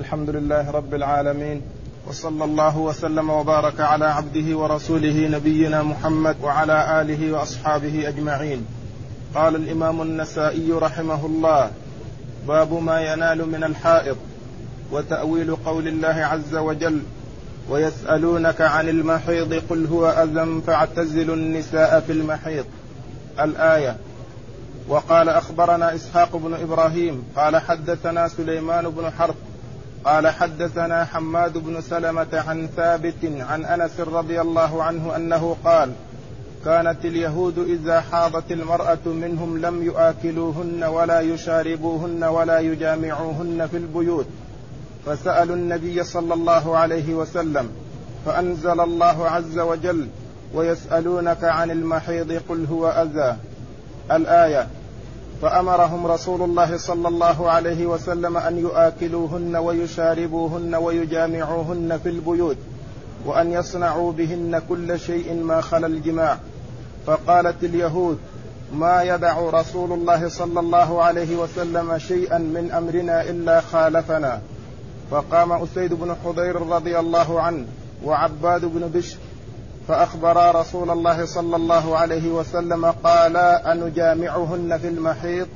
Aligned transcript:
الحمد 0.00 0.30
لله 0.30 0.70
رب 0.70 0.94
العالمين 0.94 1.62
وصلى 2.08 2.44
الله 2.44 2.78
وسلم 2.78 3.30
وبارك 3.30 3.80
على 3.80 4.04
عبده 4.04 4.58
ورسوله 4.58 5.28
نبينا 5.28 5.82
محمد 5.82 6.36
وعلى 6.42 7.00
آله 7.00 7.32
وأصحابه 7.32 8.08
أجمعين. 8.08 8.66
قال 9.34 9.56
الإمام 9.56 10.02
النسائي 10.02 10.72
رحمه 10.72 11.26
الله 11.26 11.70
باب 12.48 12.72
ما 12.72 13.00
ينال 13.00 13.48
من 13.48 13.64
الحائض 13.64 14.16
وتأويل 14.92 15.56
قول 15.56 15.88
الله 15.88 16.24
عز 16.32 16.54
وجل 16.56 17.02
ويسألونك 17.70 18.60
عن 18.60 18.88
المحيض 18.88 19.54
قل 19.70 19.86
هو 19.86 20.10
أذى 20.10 20.60
فاعتزلوا 20.66 21.36
النساء 21.36 22.00
في 22.00 22.12
المحيض. 22.12 22.64
الآية 23.40 23.96
وقال 24.88 25.28
أخبرنا 25.28 25.94
إسحاق 25.94 26.36
بن 26.36 26.54
إبراهيم 26.54 27.24
قال 27.36 27.56
حدثنا 27.56 28.28
سليمان 28.28 28.88
بن 28.88 29.10
حرب 29.10 29.34
قال 30.04 30.28
حدثنا 30.28 31.04
حماد 31.04 31.58
بن 31.58 31.80
سلمة 31.80 32.44
عن 32.48 32.68
ثابت 32.76 33.24
عن 33.24 33.64
أنس 33.64 34.00
رضي 34.00 34.40
الله 34.40 34.82
عنه 34.82 35.16
أنه 35.16 35.56
قال 35.64 35.92
كانت 36.64 37.04
اليهود 37.04 37.58
إذا 37.58 38.00
حاضت 38.00 38.52
المرأة 38.52 38.98
منهم 39.06 39.58
لم 39.58 39.82
يآكلوهن 39.82 40.84
ولا 40.84 41.20
يشاربوهن 41.20 42.24
ولا 42.24 42.58
يجامعوهن 42.58 43.68
في 43.70 43.76
البيوت. 43.76 44.26
فسألوا 45.06 45.56
النبي 45.56 46.04
صلى 46.04 46.34
الله 46.34 46.76
عليه 46.76 47.14
وسلم 47.14 47.70
فأنزل 48.26 48.80
الله 48.80 49.28
عز 49.28 49.58
وجل 49.58 50.08
ويسألونك 50.54 51.44
عن 51.44 51.70
المحيض 51.70 52.42
قل 52.48 52.66
هو 52.70 52.88
أذى. 52.88 53.36
الآية 54.10 54.66
فأمرهم 55.42 56.06
رسول 56.06 56.42
الله 56.42 56.76
صلى 56.76 57.08
الله 57.08 57.50
عليه 57.50 57.86
وسلم 57.86 58.36
أن 58.36 58.58
يؤكلوهن 58.58 59.56
ويشاربوهن 59.56 60.74
ويجامعوهن 60.74 61.98
في 62.02 62.08
البيوت 62.08 62.56
وأن 63.26 63.52
يصنعوا 63.52 64.12
بهن 64.12 64.62
كل 64.68 65.00
شيء 65.00 65.34
ما 65.34 65.60
خلا 65.60 65.86
الجماع. 65.86 66.38
فقالت 67.06 67.64
اليهود 67.64 68.18
ما 68.74 69.02
يدع 69.02 69.40
رسول 69.40 69.92
الله 69.92 70.28
صلى 70.28 70.60
الله 70.60 71.02
عليه 71.02 71.36
وسلم 71.36 71.98
شيئا 71.98 72.38
من 72.38 72.70
أمرنا 72.70 73.22
إلا 73.22 73.60
خالفنا. 73.60 74.40
فقام 75.10 75.52
أسيد 75.52 75.94
بن 75.94 76.16
حضير 76.24 76.56
رضي 76.66 76.98
الله 76.98 77.40
عنه 77.40 77.66
وعباد 78.04 78.64
بن 78.64 78.88
بشر 78.94 79.16
فأخبرا 79.90 80.60
رسول 80.60 80.90
الله 80.90 81.24
صلى 81.24 81.56
الله 81.56 81.98
عليه 81.98 82.30
وسلم 82.30 82.86
قالا 82.86 83.72
أنجامعهن 83.72 84.78
في 84.78 84.88
المحيط. 84.88 85.48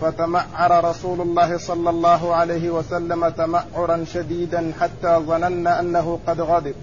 فتمعر 0.00 0.84
رسول 0.84 1.20
الله 1.20 1.58
صلى 1.58 1.90
الله 1.90 2.34
عليه 2.34 2.70
وسلم 2.70 3.28
تمعرا 3.28 4.04
شديدا 4.12 4.72
حتى 4.80 5.18
ظننا 5.26 5.80
أنه 5.80 6.18
قد 6.26 6.40
غضب. 6.40 6.74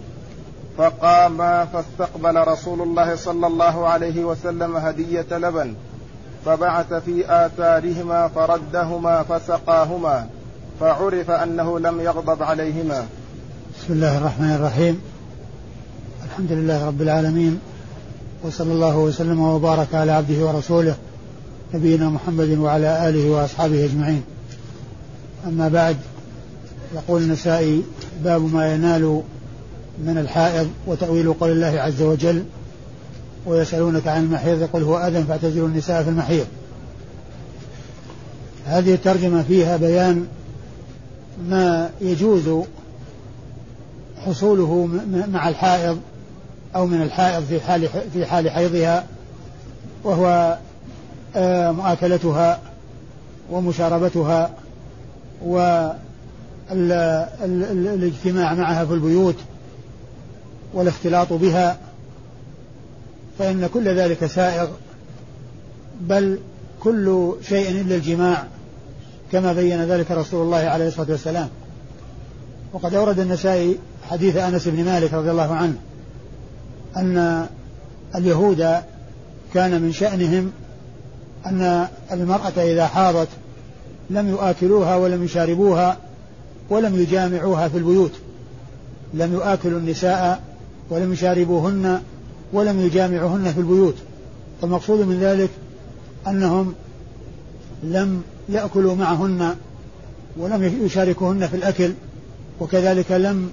فقاما 0.77 1.65
فاستقبل 1.65 2.47
رسول 2.47 2.81
الله 2.81 3.15
صلى 3.15 3.47
الله 3.47 3.87
عليه 3.87 4.23
وسلم 4.23 4.75
هدية 4.75 5.27
لبن. 5.31 5.73
فبعث 6.45 6.93
في 6.93 7.45
آثارهما 7.45 8.27
فردهما 8.27 9.23
فسقاهما. 9.23 10.27
فعرف 10.79 11.31
أنه 11.31 11.79
لم 11.79 12.01
يغضب 12.01 12.43
عليهما. 12.43 13.05
بسم 13.79 13.93
الله 13.93 14.17
الرحمن 14.17 14.55
الرحيم. 14.55 15.12
الحمد 16.33 16.51
لله 16.51 16.85
رب 16.85 17.01
العالمين 17.01 17.59
وصلى 18.43 18.73
الله 18.73 18.97
وسلم 18.97 19.39
وبارك 19.39 19.95
على 19.95 20.11
عبده 20.11 20.45
ورسوله 20.45 20.95
نبينا 21.73 22.09
محمد 22.09 22.49
وعلى 22.49 23.09
آله 23.09 23.29
وأصحابه 23.29 23.85
أجمعين. 23.85 24.23
أما 25.47 25.69
بعد 25.69 25.97
يقول 26.95 27.21
النسائي 27.21 27.83
باب 28.23 28.53
ما 28.53 28.73
ينال 28.73 29.21
من 30.05 30.17
الحائض 30.17 30.69
وتأويل 30.87 31.33
قول 31.33 31.51
الله 31.51 31.81
عز 31.81 32.01
وجل 32.01 32.43
ويسألونك 33.45 34.07
عن 34.07 34.23
المحيض 34.23 34.61
يقول 34.61 34.83
هو 34.83 34.97
أذن 34.97 35.23
فاعتزلوا 35.23 35.67
النساء 35.67 36.03
في 36.03 36.09
المحيض 36.09 36.45
هذه 38.65 38.93
الترجمة 38.93 39.43
فيها 39.43 39.77
بيان 39.77 40.25
ما 41.49 41.89
يجوز 42.01 42.65
حصوله 44.25 44.89
مع 45.31 45.49
الحائض 45.49 45.99
أو 46.75 46.85
من 46.85 47.01
الحائض 47.01 47.43
في 47.43 47.61
حال 47.61 47.89
في 48.13 48.25
حال 48.25 48.49
حيضها 48.49 49.05
وهو 50.03 50.57
آه، 51.35 51.71
مؤاكلتها 51.71 52.59
ومشاربتها 53.51 54.51
والاجتماع 55.41 56.13
معها 58.53 58.85
في 58.85 58.93
البيوت 58.93 59.35
والاختلاط 60.73 61.33
بها 61.33 61.77
فإن 63.39 63.69
كل 63.73 63.87
ذلك 63.87 64.25
سائغ 64.25 64.67
بل 66.01 66.39
كل 66.79 67.33
شيء 67.47 67.81
إلا 67.81 67.95
الجماع 67.95 68.43
كما 69.31 69.53
بين 69.53 69.85
ذلك 69.85 70.11
رسول 70.11 70.45
الله 70.45 70.57
عليه 70.57 70.87
الصلاة 70.87 71.11
والسلام. 71.11 71.49
وقد 72.73 72.93
أورد 72.93 73.19
النسائي 73.19 73.77
حديث 74.09 74.35
أنس 74.35 74.67
بن 74.67 74.85
مالك 74.85 75.13
رضي 75.13 75.31
الله 75.31 75.53
عنه 75.53 75.75
أن 76.97 77.45
اليهود 78.15 78.75
كان 79.53 79.81
من 79.81 79.91
شأنهم 79.91 80.51
أن 81.45 81.87
المرأة 82.11 82.53
إذا 82.57 82.87
حاضت 82.87 83.27
لم 84.09 84.29
يؤكلوها 84.29 84.95
ولم 84.95 85.23
يشاربوها 85.23 85.97
ولم 86.69 86.95
يجامعوها 86.99 87.67
في 87.67 87.77
البيوت. 87.77 88.11
لم 89.13 89.33
يؤكلوا 89.33 89.79
النساء 89.79 90.41
ولم 90.89 91.13
يشاربوهن 91.13 92.01
ولم 92.53 92.79
يجامعوهن 92.79 93.53
في 93.53 93.59
البيوت. 93.59 93.95
والمقصود 94.61 94.99
من 95.07 95.19
ذلك 95.19 95.49
أنهم 96.27 96.73
لم 97.83 98.21
يأكلوا 98.49 98.95
معهن 98.95 99.55
ولم 100.37 100.85
يشاركوهن 100.85 101.47
في 101.47 101.55
الأكل 101.55 101.93
وكذلك 102.59 103.11
لم 103.11 103.49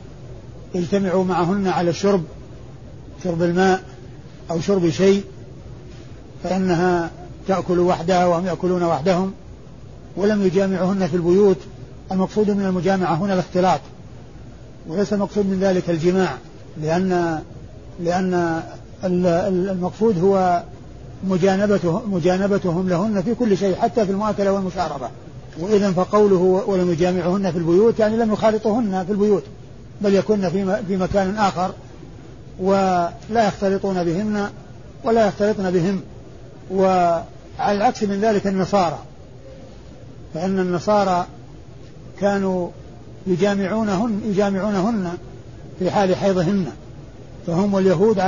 يجتمعوا 0.74 1.24
معهن 1.24 1.66
على 1.66 1.90
الشرب 1.90 2.22
شرب 3.24 3.42
الماء 3.42 3.82
أو 4.50 4.60
شرب 4.60 4.90
شيء 4.90 5.24
فإنها 6.44 7.10
تأكل 7.48 7.78
وحدها 7.78 8.26
وهم 8.26 8.46
يأكلون 8.46 8.82
وحدهم 8.82 9.32
ولم 10.16 10.46
يجامعهن 10.46 11.06
في 11.06 11.16
البيوت. 11.16 11.58
المقصود 12.12 12.50
من 12.50 12.64
المجامعة 12.66 13.14
هنا 13.14 13.34
الاختلاط 13.34 13.80
وليس 14.88 15.12
المقصود 15.12 15.46
من 15.46 15.60
ذلك 15.60 15.90
الجماع 15.90 16.34
لأن 16.82 17.40
لأن 18.04 18.62
المقصود 19.04 20.18
هو 20.18 20.62
مجانبته 21.24 22.02
مجانبتهم 22.06 22.88
لهن 22.88 23.22
في 23.22 23.34
كل 23.34 23.56
شيء 23.56 23.76
حتى 23.76 24.06
في 24.06 24.12
المؤاكلة 24.12 24.52
والمشاربة. 24.52 25.08
وإذا 25.60 25.92
فقوله 25.92 26.64
ولم 26.66 26.90
يجامعهن 26.90 27.52
في 27.52 27.58
البيوت 27.58 27.98
يعني 27.98 28.16
لم 28.16 28.32
يخالطهن 28.32 29.04
في 29.06 29.12
البيوت 29.12 29.42
بل 30.00 30.14
يكن 30.14 30.48
في 30.48 30.82
في 30.88 30.96
مكان 30.96 31.36
آخر. 31.36 31.72
ولا 32.60 33.46
يختلطون 33.46 34.04
بهن 34.04 34.48
ولا 35.04 35.26
يختلطن 35.26 35.70
بهم 35.70 36.00
وعلى 36.70 37.24
العكس 37.58 38.02
من 38.02 38.20
ذلك 38.20 38.46
النصارى. 38.46 38.98
فإن 40.34 40.58
النصارى 40.58 41.26
كانوا 42.20 42.68
يجامعونهن 43.26 44.20
يجامعونهن 44.24 45.12
في 45.78 45.90
حال 45.90 46.16
حيضهن. 46.16 46.66
فهم 47.46 47.78
اليهود 47.78 48.20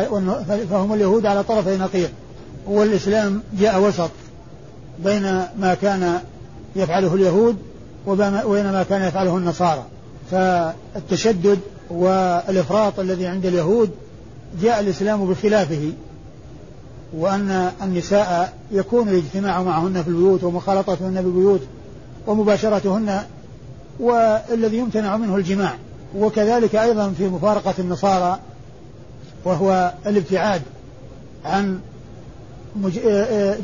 فهم 0.71 0.92
اليهود 0.92 1.26
على 1.26 1.42
طرفي 1.42 1.76
نقيض 1.76 2.10
والإسلام 2.66 3.42
جاء 3.60 3.81
وسط 3.81 4.10
بين 5.04 5.22
ما 5.59 5.75
كان 5.82 6.21
يفعله 6.76 7.15
اليهود 7.15 7.56
وبين 8.06 8.72
ما 8.72 8.84
كان 8.88 9.03
يفعله 9.03 9.37
النصارى. 9.37 9.84
فالتشدد 10.31 11.59
والإفراط 11.91 13.01
الذي 13.01 13.27
عند 13.27 13.47
اليهود 13.47 13.91
جاء 14.60 14.81
الإسلام 14.81 15.27
بخلافه 15.27 15.93
وأن 17.16 17.72
النساء 17.83 18.53
يكون 18.72 19.09
الاجتماع 19.09 19.63
معهن 19.63 20.03
في 20.03 20.09
البيوت 20.09 20.45
ومخالطتهن 20.45 21.15
بالبيوت 21.15 21.60
ومباشرتهن 22.27 23.21
والذي 24.01 24.77
يمتنع 24.77 25.16
منه 25.16 25.37
الجماع. 25.37 25.75
وكذلك 26.19 26.75
أيضا 26.75 27.10
في 27.19 27.28
مفارقة 27.28 27.75
النصارى 27.78 28.39
وهو 29.45 29.93
الابتعاد 30.07 30.63
عن 31.45 31.81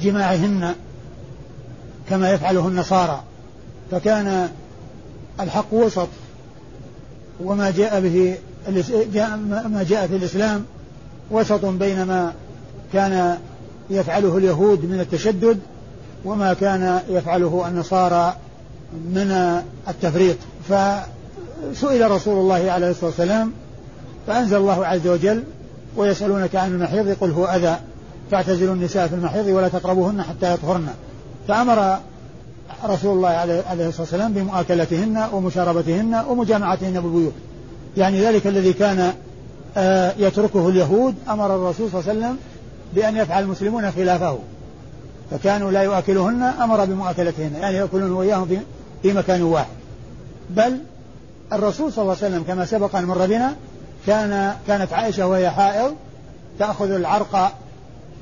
جماعهن 0.02 0.75
كما 2.11 2.31
يفعله 2.31 2.69
النصارى. 2.69 3.23
فكان 3.90 4.49
الحق 5.40 5.75
وسط 5.75 6.08
وما 7.40 7.70
جاء 7.70 8.00
به 8.00 8.38
ما 9.69 9.87
جاء 9.88 10.06
في 10.06 10.17
الإسلام 10.17 10.64
وسط 11.30 11.64
بين 11.64 12.02
ما 12.02 12.32
كان 12.92 13.38
يفعله 13.90 14.38
اليهود 14.38 14.84
من 14.84 15.00
التشدد 15.00 15.58
وما 16.25 16.54
كان 16.54 17.00
يفعله 17.08 17.69
النصارى 17.69 18.36
من 18.92 19.60
التفريط. 19.88 20.36
فسئل 20.69 22.10
رسول 22.10 22.38
الله 22.38 22.70
عليه 22.70 22.90
الصلاة 22.90 23.06
والسلام 23.06 23.52
فأنزل 24.26 24.56
الله 24.56 24.86
عز 24.86 25.06
وجل 25.06 25.42
ويسألونك 25.96 26.56
عن 26.56 26.75
المحيض 26.75 27.16
قل 27.20 27.30
هو 27.30 27.44
أذى 27.44 27.76
فاعتزلوا 28.30 28.75
النساء 28.75 29.06
في 29.06 29.14
المحيض 29.14 29.46
ولا 29.46 29.69
تقربوهن 29.69 30.22
حتى 30.22 30.54
يطهرن. 30.54 30.88
فأمر 31.48 31.98
رسول 32.84 33.16
الله 33.16 33.28
عليه 33.28 33.88
الصلاة 33.88 34.00
والسلام 34.00 34.32
بمؤاكلتهن 34.32 35.28
ومشاربتهن 35.32 36.22
ومجامعتهن 36.28 37.00
بالبيوت. 37.00 37.32
يعني 37.96 38.25
ذلك 38.25 38.46
الذي 38.46 38.72
كان 38.72 39.12
يتركه 40.19 40.69
اليهود 40.69 41.14
أمر 41.28 41.54
الرسول 41.54 41.90
صلى 41.90 42.00
الله 42.00 42.10
عليه 42.10 42.20
وسلم 42.20 42.38
بأن 42.94 43.16
يفعل 43.16 43.42
المسلمون 43.42 43.90
خلافه. 43.90 44.38
فكانوا 45.30 45.70
لا 45.70 45.82
يؤكلهن 45.82 46.42
أمر 46.42 46.84
بمؤاكلتهن 46.84 47.54
يعني 47.60 47.76
يأكلون 47.76 48.12
وإياهم 48.12 48.62
في 49.02 49.12
مكان 49.12 49.42
واحد. 49.42 49.66
بل 50.50 50.78
الرسول 51.52 51.92
صلى 51.92 52.02
الله 52.02 52.16
عليه 52.22 52.26
وسلم 52.26 52.42
كما 52.42 52.64
سبق 52.64 52.96
أن 52.96 53.04
مر 53.04 53.26
بنا 53.26 53.56
كان 54.06 54.54
كانت 54.66 54.92
عائشة 54.92 55.26
وهي 55.26 55.50
حائض 55.50 55.94
تأخذ 56.58 56.90
العرق 56.90 57.52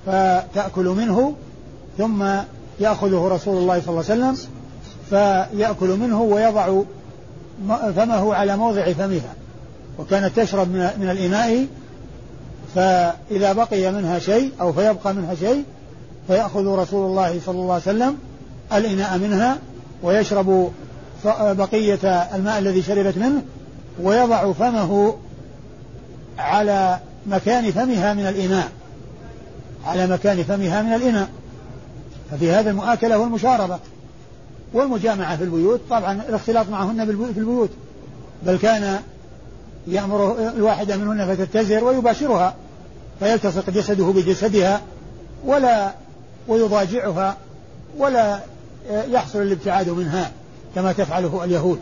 فتأكل 0.06 0.84
منه 0.84 1.34
ثم 1.98 2.24
يأخذه 2.80 3.28
رسول 3.28 3.56
الله 3.56 3.80
صلى 3.80 3.88
الله 3.88 4.04
عليه 4.10 4.34
وسلم 4.34 4.36
فيأكل 5.10 5.96
منه 5.96 6.22
ويضع 6.22 6.82
فمه 7.68 8.34
على 8.34 8.56
موضع 8.56 8.92
فمها. 8.92 9.34
وكانت 9.98 10.40
تشرب 10.40 10.68
من 10.68 11.08
الإناء 11.10 11.66
فإذا 12.74 13.52
بقي 13.52 13.92
منها 13.92 14.18
شيء 14.18 14.52
أو 14.60 14.72
فيبقى 14.72 15.14
منها 15.14 15.34
شيء 15.34 15.64
فيأخذ 16.26 16.66
رسول 16.66 17.06
الله 17.10 17.40
صلى 17.46 17.60
الله 17.60 17.72
عليه 17.74 17.82
وسلم 17.82 18.16
الإناء 18.72 19.18
منها 19.18 19.58
ويشرب 20.02 20.72
بقية 21.40 22.04
الماء 22.34 22.58
الذي 22.58 22.82
شربت 22.82 23.18
منه 23.18 23.42
ويضع 24.02 24.52
فمه 24.52 25.16
على 26.38 26.98
مكان 27.26 27.70
فمها 27.70 28.14
من 28.14 28.26
الإناء 28.26 28.68
على 29.86 30.06
مكان 30.06 30.42
فمها 30.42 30.82
من 30.82 30.92
الإناء. 30.92 31.28
ففي 32.30 32.50
هذا 32.50 32.70
المؤاكلة 32.70 33.18
والمشاربة 33.18 33.78
والمجامعة 34.72 35.36
في 35.36 35.44
البيوت 35.44 35.80
طبعا 35.90 36.12
الاختلاط 36.28 36.68
معهن 36.68 37.04
في 37.04 37.40
البيوت 37.40 37.70
بل 38.42 38.58
كان 38.58 38.98
يأمر 39.86 40.48
الواحدة 40.56 40.96
منهن 40.96 41.34
فتتزر 41.34 41.84
ويباشرها 41.84 42.54
فيلتصق 43.20 43.70
جسده 43.70 44.04
بجسدها 44.04 44.80
ولا 45.44 45.92
ويضاجعها 46.48 47.36
ولا 47.98 48.40
يحصل 48.90 49.42
الابتعاد 49.42 49.88
منها 49.88 50.30
كما 50.74 50.92
تفعله 50.92 51.44
اليهود. 51.44 51.78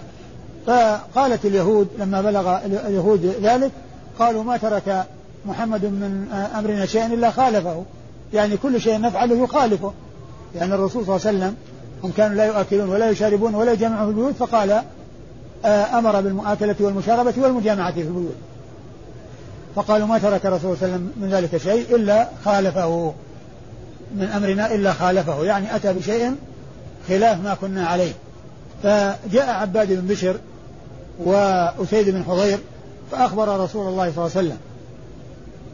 فقالت 0.67 1.45
اليهود 1.45 1.89
لما 1.99 2.23
بلغ 2.23 2.59
اليهود 2.67 3.35
ذلك 3.43 3.71
قالوا 4.19 4.43
ما 4.43 4.57
ترك 4.57 5.07
محمد 5.47 5.85
من 5.85 6.29
أمرنا 6.59 6.87
شيئا 6.87 7.07
إلا 7.07 7.31
خالفه. 7.31 7.83
يعني 8.33 8.57
كل 8.57 8.81
شيء 8.81 9.01
نفعله 9.01 9.37
يخالفه. 9.45 9.93
يعني 10.55 10.75
الرسول 10.75 11.07
صلى 11.07 11.17
الله 11.17 11.27
عليه 11.27 11.39
وسلم 11.39 11.57
هم 12.05 12.11
كانوا 12.17 12.37
لا 12.37 12.45
يؤكلون 12.45 12.89
ولا 12.89 13.11
يشاربون 13.11 13.55
ولا 13.55 13.73
يجمعون 13.73 14.05
في 14.05 14.11
البيوت 14.11 14.35
فقال 14.35 14.83
أمر 15.65 16.21
بالمؤاكلة 16.21 16.77
والمشاربة 16.81 17.35
والمجامعة 17.37 17.93
في 17.93 18.01
البيوت. 18.01 18.35
فقالوا 19.77 20.07
ما 20.07 20.19
ترك 20.19 20.47
الرسول 20.47 20.77
صلى 20.77 20.87
الله 20.87 20.95
عليه 20.95 20.95
وسلم 20.95 21.13
من 21.17 21.31
ذلك 21.31 21.57
شيء 21.57 21.97
إلا 21.97 22.29
خالفه 22.45 23.15
من 24.17 24.25
أمرنا 24.25 24.75
إلا 24.75 24.93
خالفه. 24.93 25.45
يعني 25.45 25.77
أتى 25.77 25.93
بشيء 25.93 26.35
خلاف 27.09 27.41
ما 27.45 27.55
كنا 27.55 27.87
عليه. 27.87 28.13
فجاء 28.83 29.51
عباد 29.51 29.93
بن 29.93 30.07
بشر 30.07 30.37
وأسيد 31.25 32.09
بن 32.09 32.25
حضير 32.25 32.59
فأخبر 33.11 33.61
رسول 33.61 33.89
الله 33.89 34.13
صلى 34.13 34.27
الله 34.27 34.37
عليه 34.37 34.49
وسلم 34.49 34.59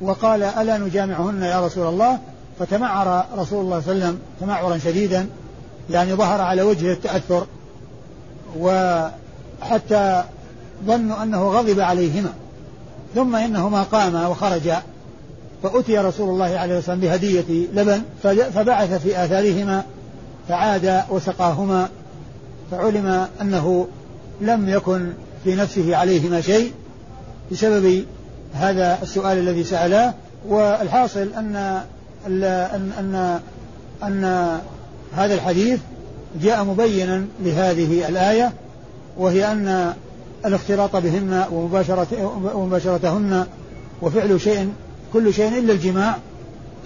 وقال 0.01 0.43
ألا 0.43 0.79
نجامعهن 0.79 1.43
يا 1.43 1.67
رسول 1.67 1.87
الله؟ 1.87 2.19
فتمعر 2.59 3.25
رسول 3.37 3.65
الله 3.65 3.81
صلى 3.81 3.93
الله 3.93 4.05
عليه 4.05 4.15
وسلم 4.15 4.19
تمعرا 4.41 4.79
شديدا 4.79 5.27
يعني 5.91 6.15
ظهر 6.15 6.41
على 6.41 6.63
وجهه 6.63 6.93
التأثر 6.93 7.47
وحتى 9.63 10.25
ظنوا 10.87 11.23
أنه 11.23 11.49
غضب 11.49 11.81
عليهما. 11.81 12.33
ثم 13.15 13.37
إنهما 13.37 13.83
قاما 13.83 14.27
وخرجا. 14.29 14.83
فأتي 15.63 15.99
رسول 15.99 16.29
الله 16.29 16.59
عليه 16.59 16.75
والسلام 16.75 17.01
بهدية 17.01 17.67
لبن 17.75 18.03
فبعث 18.55 19.03
في 19.03 19.25
آثارهما 19.25 19.85
فعاد 20.49 21.03
وسقاهما 21.11 21.89
فعلم 22.71 23.27
أنه 23.41 23.87
لم 24.41 24.69
يكن 24.69 25.13
في 25.45 25.55
نفسه 25.55 25.97
عليهما 25.97 26.41
شيء 26.41 26.73
بسبب 27.53 28.05
هذا 28.55 28.99
السؤال 29.03 29.39
الذي 29.39 29.65
سألاه. 29.65 30.15
والحاصل 30.49 31.29
أن 31.37 31.83
أن 32.27 32.45
أن 32.99 33.41
أن 34.03 34.59
هذا 35.17 35.35
الحديث 35.35 35.81
جاء 36.43 36.65
مبينا 36.65 37.25
لهذه 37.43 38.09
الآية. 38.09 38.53
وهي 39.17 39.53
أن 39.53 39.95
الاختلاط 40.47 40.97
بهن 40.97 41.45
ومباشرة 41.53 42.41
ومباشرتهن 42.55 43.47
وفعل 44.03 44.41
شيء 44.41 44.73
كل 45.13 45.35
شيء 45.35 45.59
إلا 45.59 45.73
الجماع 45.73 46.17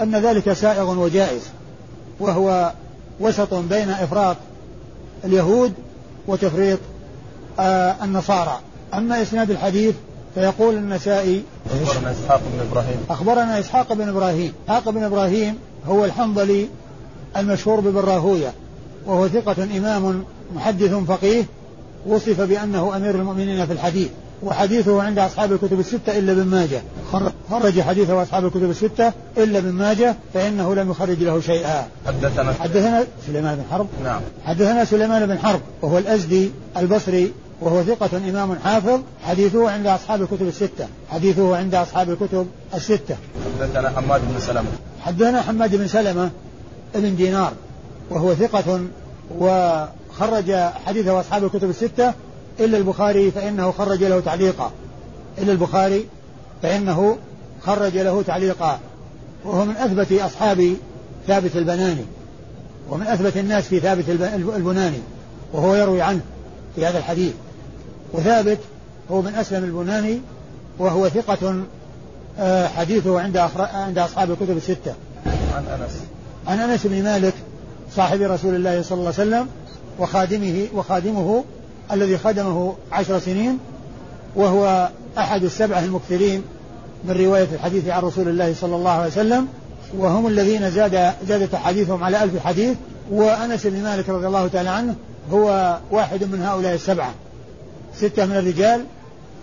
أن 0.01 0.17
ذلك 0.17 0.53
سائغ 0.53 0.99
وجائز 0.99 1.43
وهو 2.21 2.73
وسط 3.21 3.55
بين 3.55 3.91
إفراط 3.91 4.37
اليهود 5.25 5.73
وتفريط 6.27 6.79
آه 7.61 7.97
النصارى. 8.05 8.59
أما 8.95 9.23
إسناد 9.23 9.51
الحديث 9.51 9.95
فيقول 10.35 10.75
النسائي 10.75 11.43
أخبرنا 11.71 12.11
إسحاق 12.13 12.41
بن 12.53 12.61
إبراهيم. 12.71 12.97
أخبرنا 13.11 13.59
إسحاق 13.59 13.93
بن 13.93 14.09
إبراهيم. 14.09 14.53
إسحاق 14.67 14.91
بن 14.91 15.03
إبراهيم 15.03 15.59
هو 15.89 16.05
الحنظلي 16.05 16.69
المشهور 17.37 17.81
ببراهوية 17.81 18.53
وهو 19.07 19.29
ثقة 19.29 19.65
إمام 19.65 20.25
محدث 20.55 20.95
فقيه 20.95 21.45
وصف 22.07 22.41
بأنه 22.41 22.97
أمير 22.97 23.15
المؤمنين 23.15 23.67
في 23.67 23.73
الحديث 23.73 24.09
وحديثه 24.43 25.03
عند 25.03 25.19
أصحاب 25.19 25.53
الكتب 25.53 25.81
الستة 25.81 26.19
إلا 26.19 26.33
ابن 26.33 26.43
ماجه. 26.43 26.83
خرج 27.51 27.81
حديثه 27.81 28.23
أصحاب 28.23 28.45
الكتب 28.45 28.71
الستة 28.71 29.13
إلا 29.39 29.59
ابن 29.59 29.71
ماجه 29.71 30.17
فإنه 30.35 30.75
لم 30.75 30.91
يخرج 30.91 31.23
له 31.23 31.41
شيئا. 31.41 31.89
حدثنا 32.07 32.53
حدثنا 32.53 33.05
سليمان 33.27 33.57
بن 33.57 33.63
حرب. 33.71 33.87
نعم. 34.05 34.21
حدثنا 34.45 34.85
سليمان 34.85 35.27
بن 35.27 35.39
حرب 35.39 35.61
وهو 35.83 35.99
الأزدي 35.99 36.51
البصري 36.77 37.33
وهو 37.61 37.83
ثقة 37.83 38.17
إمام 38.17 38.59
حافظ 38.65 39.01
حديثه 39.23 39.71
عند 39.71 39.87
أصحاب 39.87 40.23
الكتب 40.23 40.49
الستة. 40.49 40.87
حديثه 41.11 41.57
عند 41.57 41.75
أصحاب 41.75 42.11
الكتب 42.11 42.47
الستة. 42.75 43.17
حدثنا 43.61 43.91
حماد 43.91 44.21
بن 44.33 44.41
سلمة. 44.41 44.69
حدثنا 45.01 45.43
حماد 45.43 45.77
بن 45.77 45.87
سلمة 45.87 46.31
ابن 46.95 47.17
دينار 47.17 47.53
وهو 48.11 48.35
ثقة 48.35 48.81
وخرج 50.15 50.53
حديثه 50.87 51.21
أصحاب 51.21 51.45
الكتب 51.45 51.71
الستة 51.71 52.13
إلا 52.61 52.79
البخاري 52.79 53.31
فإنه 53.31 53.73
خرج 53.73 54.05
له 54.05 54.21
تعليقا. 54.21 54.73
إلا 55.39 55.53
البخاري 55.53 56.07
فإنه 56.63 57.19
خرج 57.63 57.99
له 57.99 58.23
تعليقا. 58.23 58.79
وهو 59.45 59.65
من 59.65 59.77
أثبت 59.77 60.13
أصحاب 60.13 60.77
ثابت 61.27 61.57
البناني. 61.57 62.05
ومن 62.91 63.07
أثبت 63.07 63.37
الناس 63.37 63.65
في 63.65 63.81
ثابت 63.81 64.09
البناني. 64.57 64.99
وهو 65.53 65.75
يروي 65.75 66.03
عنه 66.03 66.21
في 66.77 66.87
هذا 66.87 66.99
الحديث. 66.99 67.33
وثابت 68.13 68.59
هو 69.11 69.23
من 69.23 69.35
أسلم 69.35 69.65
البناني 69.65 70.21
وهو 70.79 71.09
ثقة 71.09 71.63
آه، 72.39 72.67
حديثه 72.67 73.21
عند 73.21 73.37
عند 73.57 73.99
أصحاب 73.99 74.31
الكتب 74.31 74.57
الستة. 74.57 74.95
عن 75.27 75.65
أنس. 75.81 76.03
عن 76.47 76.59
أنس 76.59 76.87
بن 76.87 77.03
مالك 77.03 77.35
صاحب 77.97 78.23
رسول 78.23 78.55
الله 78.55 78.83
صلى 78.83 78.99
الله 78.99 79.13
عليه 79.19 79.29
وسلم 79.29 79.49
وخادمه 79.99 80.67
وخادمه 80.75 81.45
الذي 81.93 82.19
خدمه 82.19 82.75
عشر 82.93 83.19
سنين 83.19 83.59
وهو 84.37 84.89
أحد 85.19 85.45
السبعة 85.45 85.85
المكثرين 85.85 86.43
من 87.05 87.25
رواية 87.25 87.49
الحديث 87.53 87.89
عن 87.89 88.03
رسول 88.03 88.29
الله 88.29 88.55
صلى 88.61 88.77
الله 88.77 88.91
عليه 88.91 89.07
وسلم 89.07 89.49
وهم 89.99 90.27
الذين 90.27 90.71
زاد 90.71 91.13
زادت 91.29 91.55
أحاديثهم 91.55 92.05
على 92.05 92.23
ألف 92.23 92.47
حديث 92.47 92.77
وأنس 93.11 93.67
بن 93.67 93.83
مالك 93.83 94.09
رضي 94.09 94.27
الله 94.27 94.49
تعالى 94.49 94.69
عنه 94.69 94.95
هو 95.33 95.79
واحد 95.91 96.25
من 96.25 96.43
هؤلاء 96.43 96.75
السبعة. 96.75 97.15
ستة 97.97 98.27
من 98.27 98.37
الرجال 98.37 98.85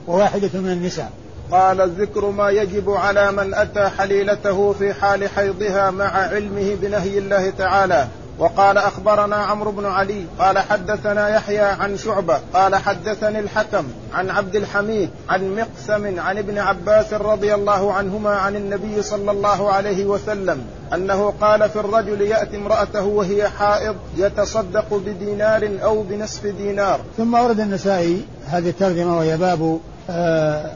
وواحدة 0.08 0.50
من 0.54 0.72
النساء. 0.72 1.12
قال 1.52 1.82
الذكر 1.82 2.30
ما 2.30 2.50
يجب 2.50 2.90
على 2.90 3.32
من 3.32 3.54
أتى 3.54 3.90
حليلته 3.98 4.74
في 4.74 4.94
حال 4.94 5.30
حيضها 5.30 5.92
مع 5.92 6.06
علمه 6.06 6.76
بنهي 6.82 7.18
الله 7.18 7.50
تعالى. 7.50 8.08
وقال 8.40 8.78
أخبرنا 8.78 9.36
عمرو 9.36 9.72
بن 9.72 9.86
علي 9.86 10.26
قال 10.40 10.60
حدثنا 10.60 11.30
يحيى 11.30 11.60
عن 11.60 11.98
شعبة 11.98 12.40
قال 12.54 12.76
حدثني 12.76 13.40
الحكم 13.40 13.84
عن 14.14 14.30
عبد 14.30 14.56
الحميد 14.56 15.10
عن 15.30 15.56
مقسم 15.56 16.20
عن 16.20 16.38
ابن 16.38 16.58
عباس 16.58 17.14
رضي 17.14 17.54
الله 17.54 17.94
عنهما 17.94 18.30
عن 18.30 18.56
النبي 18.56 19.02
صلى 19.02 19.32
الله 19.32 19.72
عليه 19.72 20.06
وسلم 20.06 20.66
أنه 20.94 21.34
قال 21.42 21.70
في 21.70 21.76
الرجل 21.76 22.22
يأتي 22.22 22.58
امرأته 22.58 23.06
وهي 23.06 23.50
حائض 23.50 23.96
يتصدق 24.18 24.94
بدينار 24.94 25.70
أو 25.84 26.04
بنصف 26.04 26.46
دينار. 26.46 27.00
ثم 27.18 27.34
ورد 27.34 27.60
النسائي 27.60 28.26
هذه 28.48 28.70
الترجمة 28.70 29.18
وهي 29.18 29.38
باب 29.38 29.80
آه 30.10 30.72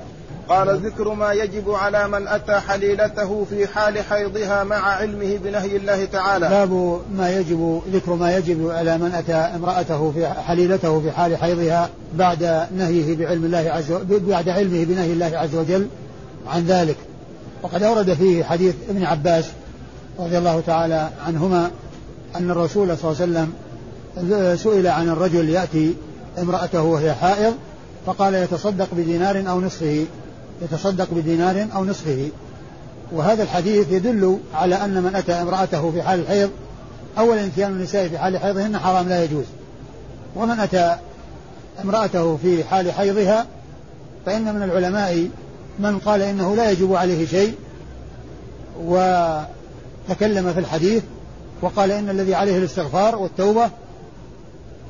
قال 0.50 0.80
ذكر 0.86 1.14
ما 1.14 1.34
يجب 1.34 1.72
على 1.72 2.08
من 2.08 2.28
أتى 2.28 2.60
حليلته 2.60 3.46
في 3.50 3.68
حال 3.68 4.00
حيضها 4.00 4.64
مع 4.64 4.76
علمه 4.76 5.38
بنهي 5.44 5.76
الله 5.78 6.06
تعالى. 6.06 6.50
باب 6.50 7.02
ما 7.18 7.30
يجب 7.30 7.82
ذكر 7.94 8.14
ما 8.14 8.38
يجب 8.38 8.70
على 8.70 8.98
من 8.98 9.12
أتى 9.12 9.34
امرأته 9.34 10.12
في 10.12 10.28
حليلته 10.28 11.02
في 11.02 11.12
حال 11.12 11.38
حيضها 11.38 11.90
بعد 12.14 12.68
نهيه 12.78 13.16
بعلم 13.16 13.46
الله 13.46 13.58
عز 13.72 13.92
وجل 13.92 14.20
بعد 14.20 14.50
علمه 14.50 14.84
بنهي 14.84 15.14
الله 15.14 15.32
عز 15.38 15.56
وجل 15.56 15.88
عن 16.48 16.66
ذلك. 16.66 16.98
وقد 17.64 17.84
أورد 17.84 18.14
فيه 18.14 18.44
حديث 18.44 18.76
ابن 18.90 19.04
عباس 19.04 19.46
رضي 20.20 20.38
الله 20.38 20.62
تعالى 20.68 21.10
عنهما 21.28 21.72
أن 22.36 22.52
الرسول 22.52 22.98
صلى 22.98 23.12
الله 23.12 23.22
عليه 23.22 23.32
وسلم 23.32 23.54
سئل 24.58 24.88
عن 24.88 25.10
الرجل 25.10 25.50
يأتي 25.50 25.96
امرأته 26.40 26.82
وهي 26.82 27.14
حائض 27.14 27.54
فقال 28.06 28.34
يتصدق 28.34 28.88
بدينار 28.92 29.44
أو 29.50 29.62
نصفه. 29.62 30.06
يتصدق 30.62 31.08
بدينار 31.12 31.68
أو 31.76 31.86
نصفه. 31.86 32.30
وهذا 33.12 33.44
الحديث 33.44 33.92
يدل 33.92 34.40
على 34.54 34.76
أن 34.76 35.04
من 35.04 35.16
أتى 35.16 35.32
امرأته 35.32 35.92
في 35.92 36.04
حال 36.04 36.20
الحيض 36.20 36.50
أولا 37.18 37.46
إتيان 37.46 37.72
النساء 37.72 38.08
في 38.08 38.18
حال 38.18 38.38
حيضهن 38.38 38.78
حرام 38.78 39.10
لا 39.10 39.24
يجوز. 39.24 39.46
ومن 40.36 40.60
أتى 40.60 40.96
امرأته 41.84 42.38
في 42.38 42.64
حال 42.64 42.92
حيضها 42.92 43.46
فإن 44.26 44.56
من 44.56 44.64
العلماء 44.64 45.28
من 45.80 46.00
قال 46.00 46.22
إنه 46.22 46.56
لا 46.56 46.72
يجب 46.72 46.94
عليه 46.94 47.26
شيء 47.26 47.56
وتكلم 48.80 50.54
في 50.54 50.60
الحديث 50.60 51.04
وقال 51.62 51.92
إن 51.92 52.10
الذي 52.10 52.36
عليه 52.36 52.58
الاستغفار 52.58 53.16
والتوبة. 53.16 53.70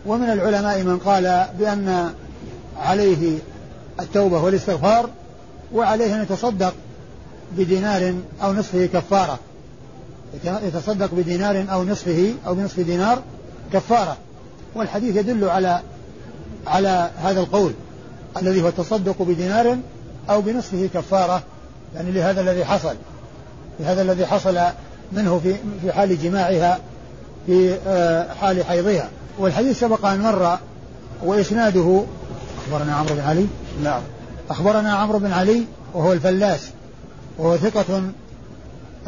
ومن 0.06 0.30
العلماء 0.30 0.84
من 0.84 0.98
قال 0.98 1.46
بأن 1.60 2.14
عليه 2.78 3.38
التوبة 4.00 4.44
والاستغفار 4.44 5.10
وعليه 5.74 6.16
أن 6.16 6.22
يتصدق 6.22 6.74
بدينار 7.58 8.16
أو 8.44 8.54
نصفه 8.54 8.86
كفارة. 8.86 9.40
يتصدق 10.46 11.10
بدينار 11.14 11.66
أو 11.72 11.84
نصفه 11.84 12.34
أو 12.48 12.56
بنصف 12.56 12.80
دينار 12.80 13.22
كفارة. 13.74 14.18
والحديث 14.76 15.16
يدل 15.16 15.50
على 15.50 15.82
على 16.68 17.10
هذا 17.24 17.40
القول 17.40 17.74
الذي 18.42 18.62
هو 18.62 18.68
التصدق 18.68 19.22
بدينار 19.22 19.78
أو 20.30 20.42
بنصفه 20.42 20.90
كفارة. 20.94 21.44
يعني 21.96 22.12
لهذا 22.12 22.42
الذي 22.42 22.66
حصل 22.66 22.96
لهذا 23.80 24.02
الذي 24.02 24.26
حصل 24.26 24.60
منه 25.12 25.40
في 25.44 25.56
في 25.82 25.92
حال 25.92 26.22
جماعها 26.22 26.80
في 27.46 27.78
آه، 27.88 28.34
حال 28.34 28.66
حيضها. 28.66 29.10
والحديث 29.40 29.80
سبق 29.80 30.06
أن 30.06 30.20
مر 30.20 30.58
وإسناده. 31.24 32.04
أخبرنا 32.66 32.96
عمرو 32.96 33.16
بن 33.16 33.22
علي. 33.22 33.48
نعم. 33.84 34.02
أخبرنا 34.50 34.94
عمرو 34.94 35.20
بن 35.20 35.32
علي 35.32 35.64
وهو 35.94 36.14
الفلاس 36.14 36.70
وهو 37.38 37.58
ثقة 37.58 38.02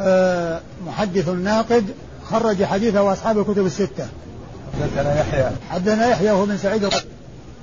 آه، 0.00 0.60
محدث 0.86 1.28
ناقد 1.28 1.84
خرج 2.30 2.64
حديثه 2.64 3.12
أصحاب 3.12 3.38
الكتب 3.38 3.66
الستة. 3.66 4.08
حدثنا 4.82 5.20
يحيى. 5.20 5.50
حدثنا 5.70 6.08
يحيى 6.08 6.30
وهو 6.30 6.46
بن 6.46 6.56
سعيد 6.56 6.88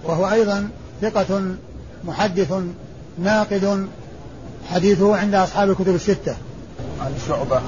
وهو 0.04 0.30
أيضا 0.32 0.70
ثقة 1.02 1.42
محدث 2.04 2.54
ناقد 3.20 3.88
حديثه 4.70 5.18
عند 5.18 5.36
أصحاب 5.36 5.70
الكتب 5.70 5.96
الستة. 5.96 6.36
عن 7.02 7.12
شعبة. 7.28 7.62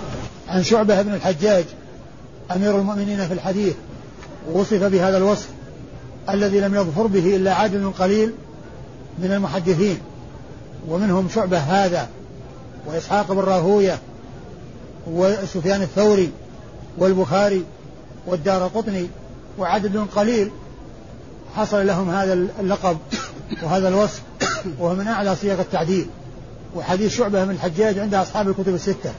عن 0.49 0.63
شعبة 0.63 1.01
بن 1.01 1.13
الحجاج 1.13 1.65
أمير 2.55 2.79
المؤمنين 2.79 3.27
في 3.27 3.33
الحديث 3.33 3.75
وصف 4.53 4.83
بهذا 4.83 5.17
الوصف 5.17 5.47
الذي 6.29 6.59
لم 6.59 6.75
يظفر 6.75 7.07
به 7.07 7.35
إلا 7.35 7.53
عادل 7.53 7.91
قليل 7.99 8.33
من 9.17 9.31
المحدثين 9.31 9.97
ومنهم 10.89 11.29
شعبة 11.29 11.57
هذا 11.57 12.07
وإسحاق 12.85 13.31
بن 13.31 13.39
راهوية 13.39 13.99
وسفيان 15.07 15.81
الثوري 15.81 16.31
والبخاري 16.97 17.63
والدار 18.27 18.67
قطني 18.67 19.07
وعدد 19.59 20.07
قليل 20.15 20.51
حصل 21.55 21.87
لهم 21.87 22.09
هذا 22.09 22.33
اللقب 22.33 22.97
وهذا 23.63 23.87
الوصف 23.87 24.21
وهو 24.79 24.95
من 24.95 25.07
أعلى 25.07 25.35
صيغ 25.35 25.61
التعديل. 25.61 26.07
وحديث 26.75 27.17
شعبة 27.17 27.45
من 27.45 27.51
الحجاج 27.51 27.99
عند 27.99 28.13
أصحاب 28.13 28.49
الكتب 28.49 28.75
الستة. 28.75 29.11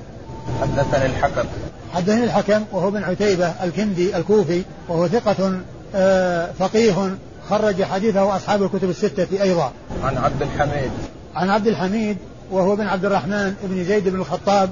حدثني 0.61 1.07
الحكم. 1.07 1.49
حدثني 1.95 2.25
الحكم 2.25 2.64
وهو 2.73 2.90
بن 2.90 3.05
عتيبة 3.05 3.47
الكندي 3.47 4.17
الكوفي 4.17 4.62
وهو 4.88 5.09
ثقة 5.09 5.61
آه، 5.95 6.52
فقيه 6.59 7.17
خرج 7.50 7.83
حديثه 7.83 8.37
أصحاب 8.37 8.62
الكتب 8.62 8.90
الستة 8.90 9.43
أيضا. 9.43 9.73
عن 10.02 10.19
عبد 10.19 10.43
الحميد. 10.43 10.90
عن 11.35 11.50
عبد 11.50 11.67
الحميد 11.67 12.17
وهو 12.50 12.76
بن 12.76 12.87
عبد 12.87 13.05
الرحمن 13.05 13.55
بن 13.62 13.85
زيد 13.85 14.09
بن 14.09 14.21
الخطاب 14.21 14.71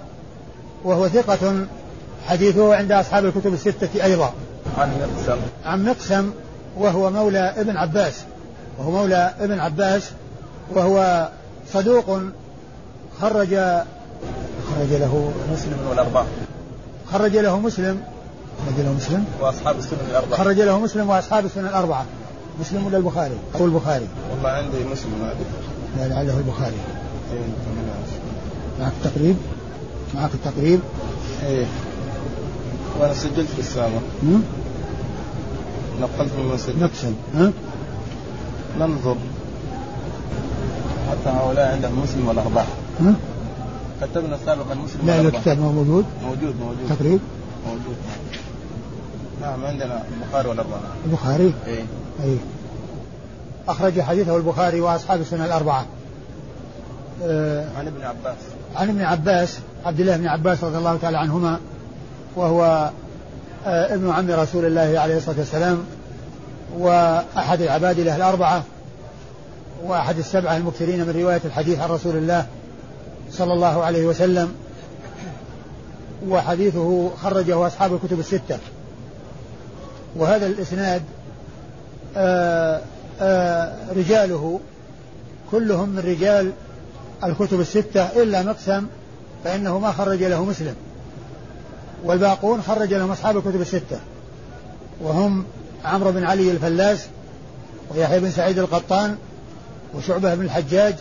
وهو 0.85 1.09
ثقة 1.09 1.67
حديثه 2.27 2.77
عند 2.77 2.93
أصحاب 2.93 3.25
الكتب 3.25 3.55
الستة 3.55 4.05
أيضا. 4.05 4.33
عن 4.79 4.91
مقسم. 4.91 5.39
عن 5.65 5.85
مقسم 5.85 6.31
وهو 6.79 7.11
مولى 7.11 7.55
ابن 7.57 7.77
عباس 7.77 8.15
وهو 8.79 8.91
مولى 8.91 9.35
ابن 9.41 9.61
عباس 9.61 10.11
وهو 10.75 11.29
صدوق 11.73 12.21
خرج 13.21 13.49
خرج 14.71 14.91
له 14.91 15.33
مسلم. 15.53 15.87
والأربعة 15.91 16.27
خرج 17.13 17.37
له 17.37 17.59
مسلم. 17.61 18.03
خرج 18.67 18.85
له 18.85 18.93
مسلم. 18.93 19.25
وأصحاب 19.41 19.79
السنن 19.79 20.07
الأربعة. 20.11 20.39
خرج 20.39 20.61
له 20.61 20.79
مسلم 20.79 21.11
وأصحاب 21.11 21.45
السنن 21.45 21.67
الأربعة. 21.67 22.07
مسلم 22.61 22.87
ولا 22.87 22.99
البخاري؟ 22.99 23.37
أو 23.55 23.65
البخاري. 23.65 24.07
والله 24.31 24.49
عندي 24.49 24.77
مسلم 24.93 25.31
لا 25.99 26.09
لعله 26.09 26.39
البخاري. 26.39 26.77
معك 28.81 28.93
التقريب؟ 29.05 29.37
معك 30.15 30.31
التقريب؟ 30.35 30.81
إيه. 31.47 31.67
وأنا 33.01 33.15
سجلت 33.15 33.49
في 33.49 33.59
السابق. 33.59 34.03
نقلت 36.01 36.33
من 36.33 36.59
سجلت 36.59 36.83
نقسم 36.83 37.15
ها؟ 37.35 37.53
ننظر. 38.79 39.17
حتى 41.11 41.31
هؤلاء 41.31 41.73
عندهم 41.73 42.01
مسلم 42.03 42.29
والأربعة 42.29 42.67
ها؟ 43.01 43.15
كتبنا 44.01 44.39
سابقا 44.47 44.75
مسلم 44.75 45.07
لا 45.07 45.21
الكتاب 45.21 45.59
موجود؟ 45.59 46.05
موجود 46.25 46.55
موجود. 46.61 46.89
تقريب؟ 46.89 47.21
موجود. 47.67 47.97
نعم 49.43 49.65
عندنا 49.65 50.05
البخاري 50.13 50.49
والأربعة 50.49 50.81
البخاري؟ 51.07 51.55
إيه. 51.67 51.85
اي 52.25 52.39
أخرج 53.69 54.01
حديثه 54.01 54.37
البخاري 54.37 54.81
وأصحاب 54.81 55.21
السنة 55.21 55.45
الأربعة. 55.45 55.87
آه 57.23 57.69
عن 57.79 57.87
ابن 57.87 58.03
عباس. 58.03 58.37
عن 58.77 58.89
ابن 58.89 59.01
عباس 59.01 59.59
عبد 59.87 60.01
الله 60.01 60.17
بن 60.17 60.27
عباس 60.27 60.65
رضي 60.65 60.79
الله 60.79 60.97
تعالى 60.97 61.19
عنهما 61.19 61.61
وهو 62.37 62.91
آه 63.67 63.95
ابن 63.95 64.11
عم 64.11 64.31
رسول 64.31 64.65
الله 64.65 65.01
عليه 65.01 65.17
الصلاة 65.17 65.39
والسلام 65.39 65.85
وأحد 66.79 67.61
العباد 67.61 68.01
له 68.01 68.17
الأربعة 68.17 68.63
وأحد 69.85 70.19
السبعة 70.19 70.57
المكثرين 70.57 71.01
من 71.01 71.21
رواية 71.21 71.41
الحديث 71.45 71.81
عن 71.81 71.89
رسول 71.91 72.17
الله 72.17 72.47
صلى 73.31 73.53
الله 73.53 73.85
عليه 73.85 74.07
وسلم 74.07 74.55
وحديثه 76.29 77.11
خرجه 77.23 77.67
أصحاب 77.67 77.95
الكتب 77.95 78.21
الستة. 78.21 78.59
وهذا 80.17 80.47
الإسناد 80.47 81.03
رجاله 83.97 84.61
كلهم 85.51 85.89
من 85.89 85.99
رجال 85.99 86.53
الكتب 87.25 87.61
الستة 87.61 88.03
إلا 88.23 88.43
مقسم 88.43 88.87
فإنه 89.45 89.79
ما 89.79 89.93
خرج 89.93 90.23
له 90.23 90.45
مسلم. 90.45 90.75
والباقون 92.05 92.63
خرج 92.63 92.95
لهم 92.95 93.11
أصحاب 93.11 93.37
الكتب 93.37 93.61
الستة. 93.61 93.99
وهم 95.01 95.45
عمرو 95.85 96.13
بن 96.13 96.25
علي 96.25 96.51
الفلاس 96.51 97.07
ويحيى 97.91 98.21
بن 98.21 98.31
سعيد 98.31 98.59
القطان 98.59 99.17
وشعبة 99.95 100.35
بن 100.35 100.45
الحجاج 100.45 100.95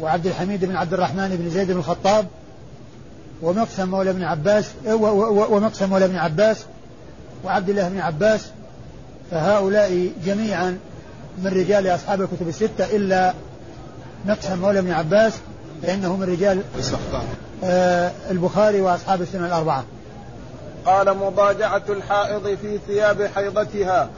وعبد 0.00 0.26
الحميد 0.26 0.64
بن 0.64 0.76
عبد 0.76 0.94
الرحمن 0.94 1.36
بن 1.36 1.50
زيد 1.50 1.70
بن 1.70 1.78
الخطاب 1.78 2.26
ومقسم 3.42 3.88
مولى 3.88 4.10
ابن 4.10 4.22
عباس 4.22 4.70
ومقسم 5.50 5.90
مولى 5.90 6.04
ابن 6.04 6.16
عباس 6.16 6.64
وعبد 7.44 7.68
الله 7.68 7.88
بن 7.88 8.00
عباس 8.00 8.40
فهؤلاء 9.30 10.12
جميعا 10.24 10.78
من 11.38 11.46
رجال 11.46 11.94
أصحاب 11.94 12.20
الكتب 12.20 12.48
الستة 12.48 12.96
إلا 12.96 13.34
مقسم 14.24 14.58
مولى 14.58 14.78
ابن 14.78 14.92
عباس 14.92 15.32
فإنه 15.82 16.16
من 16.16 16.22
رجال 16.22 16.62
آه 17.64 18.12
البخاري 18.30 18.80
وأصحاب 18.80 19.22
السنة 19.22 19.46
الأربعة. 19.46 19.84
قال 20.86 21.16
مضاجعة 21.16 21.82
الحائض 21.88 22.58
في 22.62 22.78
ثياب 22.86 23.30
حيضتها. 23.34 24.08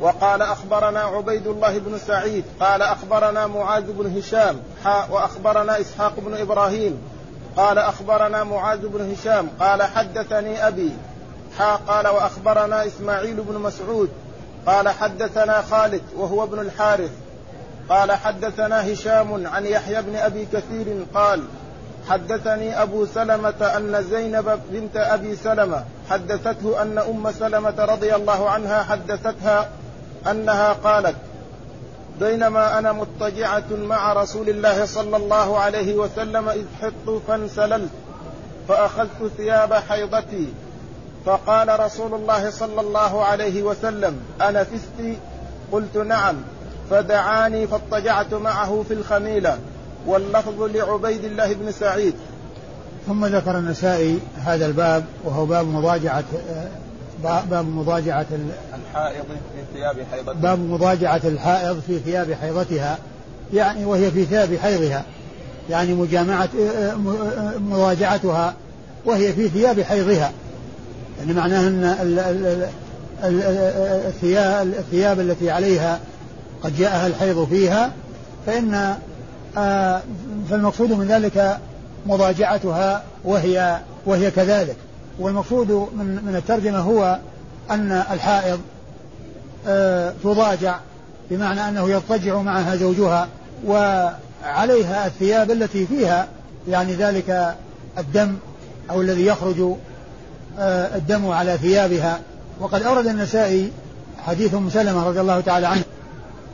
وقال 0.00 0.42
أخبرنا 0.42 1.00
عبيد 1.00 1.46
الله 1.46 1.78
بن 1.78 1.98
سعيد. 2.06 2.44
قال 2.60 2.82
أخبرنا 2.82 3.46
معاذ 3.46 3.84
بن 3.92 4.18
هشام. 4.18 4.56
حاء 4.84 5.08
وأخبرنا 5.10 5.80
إسحاق 5.80 6.14
بن 6.20 6.34
إبراهيم. 6.34 6.98
قال 7.56 7.78
أخبرنا 7.78 8.44
معاذ 8.44 8.88
بن 8.88 9.12
هشام. 9.12 9.48
قال 9.60 9.82
حدثني 9.82 10.68
أبي. 10.68 10.90
حا 11.58 11.76
قال 11.76 12.08
وأخبرنا 12.08 12.86
إسماعيل 12.86 13.36
بن 13.36 13.58
مسعود. 13.58 14.08
قال 14.66 14.88
حدثنا 14.88 15.62
خالد 15.62 16.02
وهو 16.16 16.44
ابن 16.44 16.58
الحارث. 16.60 17.10
قال 17.88 18.12
حدثنا 18.12 18.92
هشام 18.92 19.46
عن 19.46 19.66
يحيى 19.66 20.02
بن 20.02 20.16
أبي 20.16 20.46
كثير 20.52 21.06
قال 21.14 21.42
حدثني 22.08 22.82
أبو 22.82 23.06
سلمة 23.06 23.72
أن 23.76 24.04
زينب 24.10 24.60
بنت 24.70 24.96
أبي 24.96 25.36
سلمة 25.36 25.84
حدثته 26.10 26.82
أن 26.82 26.98
أم 26.98 27.32
سلمة 27.32 27.84
رضي 27.84 28.14
الله 28.14 28.50
عنها 28.50 28.82
حدثتها 28.82 29.68
أنها 30.30 30.72
قالت 30.72 31.16
بينما 32.20 32.78
أنا 32.78 32.92
مضطجعة 32.92 33.64
مع 33.70 34.12
رسول 34.12 34.48
الله 34.48 34.86
صلى 34.86 35.16
الله 35.16 35.58
عليه 35.58 35.94
وسلم 35.94 36.48
إذ 36.48 36.64
حط 36.82 37.10
فانسللت 37.28 37.90
فأخذت 38.68 39.32
ثياب 39.36 39.74
حيضتي 39.74 40.52
فقال 41.26 41.80
رسول 41.80 42.14
الله 42.14 42.50
صلى 42.50 42.80
الله 42.80 43.24
عليه 43.24 43.62
وسلم 43.62 44.16
أنا 44.40 44.64
فستي 44.64 45.18
قلت 45.72 45.96
نعم. 45.96 46.36
فدعاني 46.90 47.66
فاضطجعت 47.66 48.34
معه 48.34 48.84
في 48.88 48.94
الخميلة 48.94 49.58
واللفظ 50.06 50.62
لعبيد 50.62 51.24
الله 51.24 51.52
بن 51.52 51.72
سعيد. 51.72 52.14
ثم 53.06 53.26
ذكر 53.26 53.58
النسائي 53.58 54.18
هذا 54.36 54.66
الباب 54.66 55.04
وهو 55.24 55.46
باب 55.46 55.66
مضاجعة 55.66 56.24
باب 57.22 57.52
مضاجعة 57.52 58.26
الحائض 58.32 59.24
في 59.24 59.64
ثياب 59.74 59.96
حيضتها. 60.12 60.34
باب 60.34 60.58
مضاجعة 60.58 61.20
الحائض 61.24 61.80
في 61.86 61.98
ثياب 61.98 62.32
حيضتها 62.32 62.98
يعني 63.54 63.84
وهي 63.84 64.10
في 64.10 64.24
ثياب 64.24 64.58
حيضها 64.62 65.04
يعني 65.70 65.94
مجامعة 65.94 66.48
مضاجعتها 67.58 68.54
وهي 69.04 69.32
في 69.32 69.48
ثياب 69.48 69.80
حيضها. 69.80 70.32
يعني 71.18 71.32
معناه 71.32 71.68
أن 71.68 71.96
الثياب, 74.08 74.66
الثياب 74.66 75.20
التي 75.20 75.50
عليها 75.50 76.00
قد 76.62 76.76
جاءها 76.76 77.06
الحيض 77.06 77.48
فيها 77.48 77.92
فإن 78.46 78.96
آه، 79.56 80.02
فالمقصود 80.50 80.92
من 80.92 81.06
ذلك 81.06 81.58
مضاجعتها 82.06 83.02
وهي 83.24 83.80
وهي 84.06 84.30
كذلك. 84.30 84.76
والمقصود 85.18 85.70
من 85.70 86.20
من 86.26 86.36
الترجمة 86.36 86.78
هو 86.78 87.18
أن 87.70 87.92
الحائض 87.92 88.60
آه، 89.66 90.12
تضاجع 90.24 90.78
بمعنى 91.30 91.68
أنه 91.68 91.90
يضطجع 91.90 92.42
معها 92.42 92.76
زوجها 92.76 93.28
وعليها 93.66 95.06
الثياب 95.06 95.50
التي 95.50 95.86
فيها 95.86 96.28
يعني 96.68 96.94
ذلك 96.94 97.54
الدم 97.98 98.36
أو 98.90 99.00
الذي 99.00 99.26
يخرج 99.26 99.76
الدم 100.58 101.30
على 101.30 101.58
ثيابها. 101.58 102.20
وقد 102.60 102.82
أورد 102.82 103.06
النسائي 103.06 103.72
حديث 104.26 104.54
أم 104.54 104.70
سلمة 104.70 105.08
رضي 105.08 105.20
الله 105.20 105.40
تعالى 105.40 105.66
عنه 105.66 105.82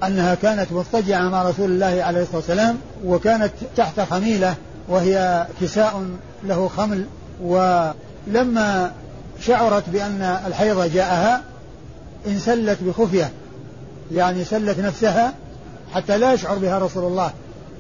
أنها 0.07 0.35
كانت 0.35 0.73
مضطجعة 0.73 1.29
مع 1.29 1.43
رسول 1.43 1.71
الله 1.71 2.03
عليه 2.05 2.23
الصلاة 2.23 2.37
والسلام 2.37 2.77
وكانت 3.05 3.53
تحت 3.77 4.01
خميلة 4.01 4.55
وهي 4.89 5.47
كساء 5.61 6.05
له 6.45 6.69
خمل. 6.69 7.05
ولما 7.43 8.93
شعرت 9.41 9.89
بأن 9.89 10.23
الحيض 10.47 10.93
جاءها 10.93 11.43
انسلت 12.27 12.79
بخفية 12.83 13.31
يعني 14.13 14.45
سلت 14.45 14.79
نفسها 14.79 15.35
حتى 15.95 16.19
لا 16.19 16.33
يشعر 16.33 16.59
بها 16.59 16.79
رسول 16.79 17.05
الله 17.05 17.31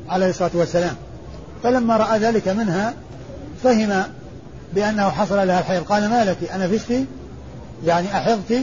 عليه 0.08 0.30
الصلاة 0.30 0.50
والسلام. 0.54 0.94
فلما 1.62 1.96
رأى 1.96 2.18
ذلك 2.18 2.48
منها 2.48 2.94
فهم 3.62 4.02
بأنه 4.74 5.10
حصل 5.10 5.46
لها 5.46 5.60
الحيض. 5.60 5.82
قال 5.82 6.08
ما 6.08 6.24
لك 6.24 6.50
أنا 6.50 6.68
فستي 6.68 7.06
يعني 7.84 8.16
أحضت 8.16 8.58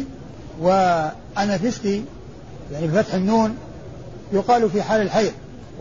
وأنا 0.59 1.57
فستي 1.57 2.03
يعني 2.71 2.87
بفتح 2.87 3.13
النون 3.13 3.57
يقال 4.33 4.69
في 4.69 4.83
حال 4.83 5.01
الحيض. 5.01 5.31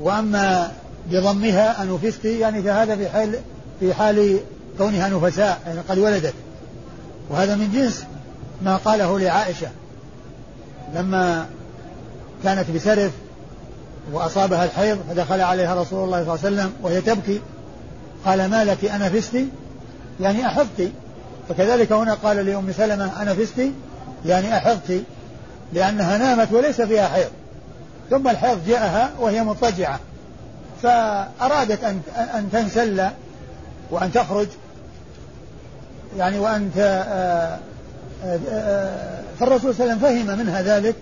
وأما 0.01 0.73
بضمها 1.11 1.83
أنفستي 1.83 2.39
يعني 2.39 2.63
فهذا 2.63 2.97
في 2.97 3.09
حال 3.09 3.39
في 3.81 3.95
حال 3.95 4.41
كونها 4.79 5.09
نفساء 5.09 5.61
يعني 5.67 5.81
قد 5.89 5.99
ولدت. 5.99 6.35
وهذا 7.31 7.57
من 7.57 7.73
جنس 7.73 8.05
ما 8.63 8.77
قاله 8.77 9.19
لعائشة. 9.19 9.69
لما 10.95 11.47
كانت 12.45 12.71
بسرف 12.71 13.13
وأصابها 14.13 14.65
الحيض 14.65 14.99
فدخل 15.11 15.41
عليها 15.41 15.83
رسول 15.83 16.05
الله 16.05 16.25
صلى 16.25 16.35
الله 16.35 16.47
عليه 16.47 16.57
وسلم 16.57 16.73
وهي 16.83 17.01
تبكي. 17.01 17.41
قال 18.25 18.51
ما 18.51 18.65
لك 18.65 18.85
أنا 18.85 19.09
فستي 19.09 19.49
يعني 20.21 20.47
أحضتي 20.47 20.93
فكذلك 21.49 21.93
هنا 21.93 22.15
قال 22.15 22.37
لأم 22.37 22.73
سلمة 22.73 23.23
أنا 23.23 23.35
فستي 23.35 23.73
يعني 24.27 24.57
أحضتي 24.57 25.05
لأنها 25.73 26.19
نامت 26.19 26.53
وليس 26.53 26.81
فيها 26.81 27.09
حيض. 27.09 27.31
ثم 28.11 28.29
الحيض 28.29 28.59
جاءها 28.67 29.11
وهي 29.21 29.43
مضطجعة. 29.43 30.01
فأرادت 30.83 31.85
أن 31.85 32.01
أن 32.17 32.49
تنسل 32.53 33.09
وأن 33.91 34.13
تخرج. 34.13 34.49
يعني 36.19 36.39
وأن 36.39 36.71
آه، 36.79 37.59
آه، 38.25 39.21
فالرسول 39.41 39.75
صلى 39.75 39.85
الله 39.85 40.07
عليه 40.07 40.17
وسلم 40.17 40.27
فهم 40.27 40.39
منها 40.39 40.63
ذلك 40.63 40.97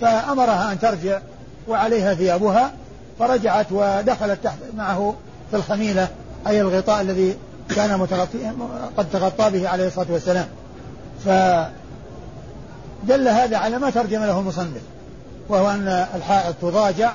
فأمرها 0.00 0.72
أن 0.72 0.80
ترجع 0.80 1.20
وعليها 1.68 2.14
ثيابها 2.14 2.72
فرجعت 3.18 3.66
ودخلت 3.70 4.38
تحت 4.44 4.58
معه 4.76 5.14
في 5.50 5.56
الخميلة 5.56 6.08
أي 6.46 6.60
الغطاء 6.60 7.00
الذي 7.00 7.36
كان 7.68 7.98
متغطي 7.98 8.52
قد 8.96 9.06
تغطى 9.12 9.50
به 9.50 9.68
عليه 9.68 9.86
الصلاة 9.86 10.06
والسلام 10.10 10.46
ف 11.24 11.28
دل 13.08 13.28
هذا 13.28 13.56
على 13.56 13.78
ما 13.78 13.90
ترجم 13.90 14.24
له 14.24 14.38
المصنف 14.38 14.82
وهو 15.48 15.70
أن 15.70 16.06
الحائض 16.14 16.54
تضاجع 16.62 17.12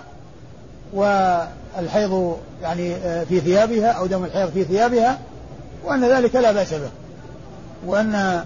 والحيض 0.93 2.37
يعني 2.61 2.95
آه، 2.95 3.23
في 3.23 3.39
ثيابها 3.39 3.87
أو 3.87 4.05
دم 4.05 4.23
الحيض 4.23 4.49
في 4.49 4.63
ثيابها 4.63 5.19
وأن 5.83 6.05
ذلك 6.05 6.35
لا 6.35 6.51
بأس 6.51 6.73
به 6.73 6.89
وأن 7.85 8.45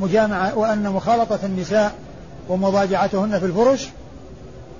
مجامعة 0.00 0.58
وأن 0.58 0.90
مخالطة 0.90 1.38
النساء 1.44 1.92
ومضاجعتهن 2.48 3.38
في 3.38 3.46
الفرش 3.46 3.88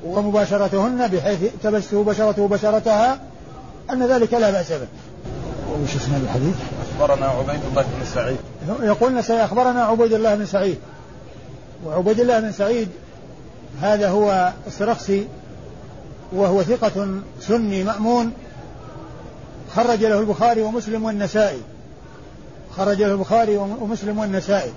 ومباشرتهن 0.04 1.08
بحيث 1.08 1.38
تبسه 1.62 2.04
بشرته 2.04 2.48
بشرتها 2.48 3.18
أن 3.90 4.06
ذلك 4.06 4.34
لا 4.34 4.50
بأس 4.50 4.72
به. 4.72 4.86
وش 5.70 5.96
اسم 5.96 6.14
الحديث؟ 6.24 6.54
أخبرنا 6.92 7.26
عبيد 7.26 7.60
الله 7.70 7.82
بن 7.82 8.04
سعيد. 8.14 8.36
يقول 8.82 9.18
أخبرنا 9.18 9.84
عبيد 9.84 10.12
الله 10.12 10.34
بن 10.34 10.46
سعيد. 10.46 10.78
وعبيد 11.86 12.20
الله 12.20 12.40
بن 12.40 12.52
سعيد 12.52 12.88
هذا 13.82 14.08
هو 14.08 14.52
السرخسي 14.66 15.26
وهو 16.32 16.62
ثقة 16.62 17.08
سني 17.40 17.84
مأمون 17.84 18.32
خرج 19.74 20.04
له 20.04 20.20
البخاري 20.20 20.62
ومسلم 20.62 21.04
والنسائي. 21.04 21.60
خرج 22.76 23.02
له 23.02 23.12
البخاري 23.12 23.56
ومسلم 23.56 24.18
والنسائي. 24.18 24.72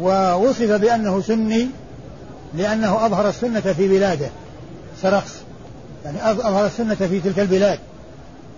ووصف 0.00 0.70
بأنه 0.70 1.20
سني 1.20 1.68
لأنه 2.54 3.06
أظهر 3.06 3.28
السنة 3.28 3.60
في 3.60 3.88
بلاده. 3.88 4.28
سرخس 5.02 5.34
يعني 6.04 6.30
أظهر 6.30 6.66
السنة 6.66 6.94
في 6.94 7.20
تلك 7.20 7.38
البلاد. 7.38 7.78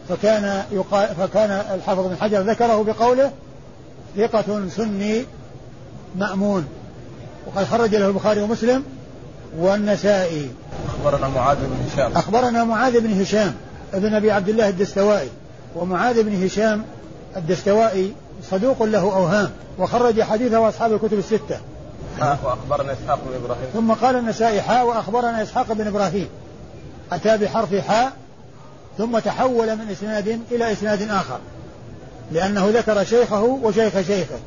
فكان 0.09 0.63
يقال 0.73 1.09
فكان 1.09 1.51
الحافظ 1.51 2.07
بن 2.07 2.17
حجر 2.21 2.41
ذكره 2.41 2.83
بقوله 2.83 3.33
ثقة 4.17 4.69
سني 4.69 5.25
مأمون. 6.17 6.67
وقد 7.47 7.65
خرج 7.65 7.95
له 7.95 8.07
البخاري 8.07 8.41
ومسلم 8.41 8.83
والنسائي. 9.59 10.51
أخبرنا 10.89 11.29
معاذ 11.29 11.57
بن 11.57 11.77
هشام. 11.93 12.13
أخبرنا 12.13 12.65
معاذ 12.65 13.01
بن 13.01 13.21
هشام 13.21 13.55
ابن 13.95 14.15
أبي 14.15 14.31
عبد 14.31 14.49
الله 14.49 14.69
الدستوائي. 14.69 15.29
ومعاذ 15.77 16.23
بن 16.23 16.45
هشام 16.45 16.85
الدستوائي 17.37 18.13
صدوق 18.51 18.83
له 18.83 19.01
أوهام 19.01 19.51
وخرج 19.79 20.23
حديثه 20.23 20.69
أصحاب 20.69 20.93
الكتب 20.93 21.19
الستة. 21.19 21.59
حاء 22.21 22.39
وأخبرنا 22.45 22.93
إسحاق 22.93 23.19
بن 23.27 23.35
إبراهيم. 23.45 23.65
ثم 23.73 23.93
قال 23.93 24.17
النسائي 24.17 24.63
حاء 24.63 24.87
وأخبرنا 24.87 25.43
إسحاق 25.43 25.73
بن 25.73 25.87
إبراهيم. 25.87 26.29
أتى 27.13 27.37
بحرف 27.37 27.75
حاء 27.75 28.13
ثم 28.99 29.19
تحول 29.19 29.77
من 29.77 29.89
إسناد 29.91 30.41
إلى 30.53 30.73
إسناد 30.73 31.11
آخر 31.11 31.39
لأنه 32.33 32.69
ذكر 32.69 33.05
شيخه 33.05 33.43
وشيخ 33.43 34.01
شيخه 34.01 34.39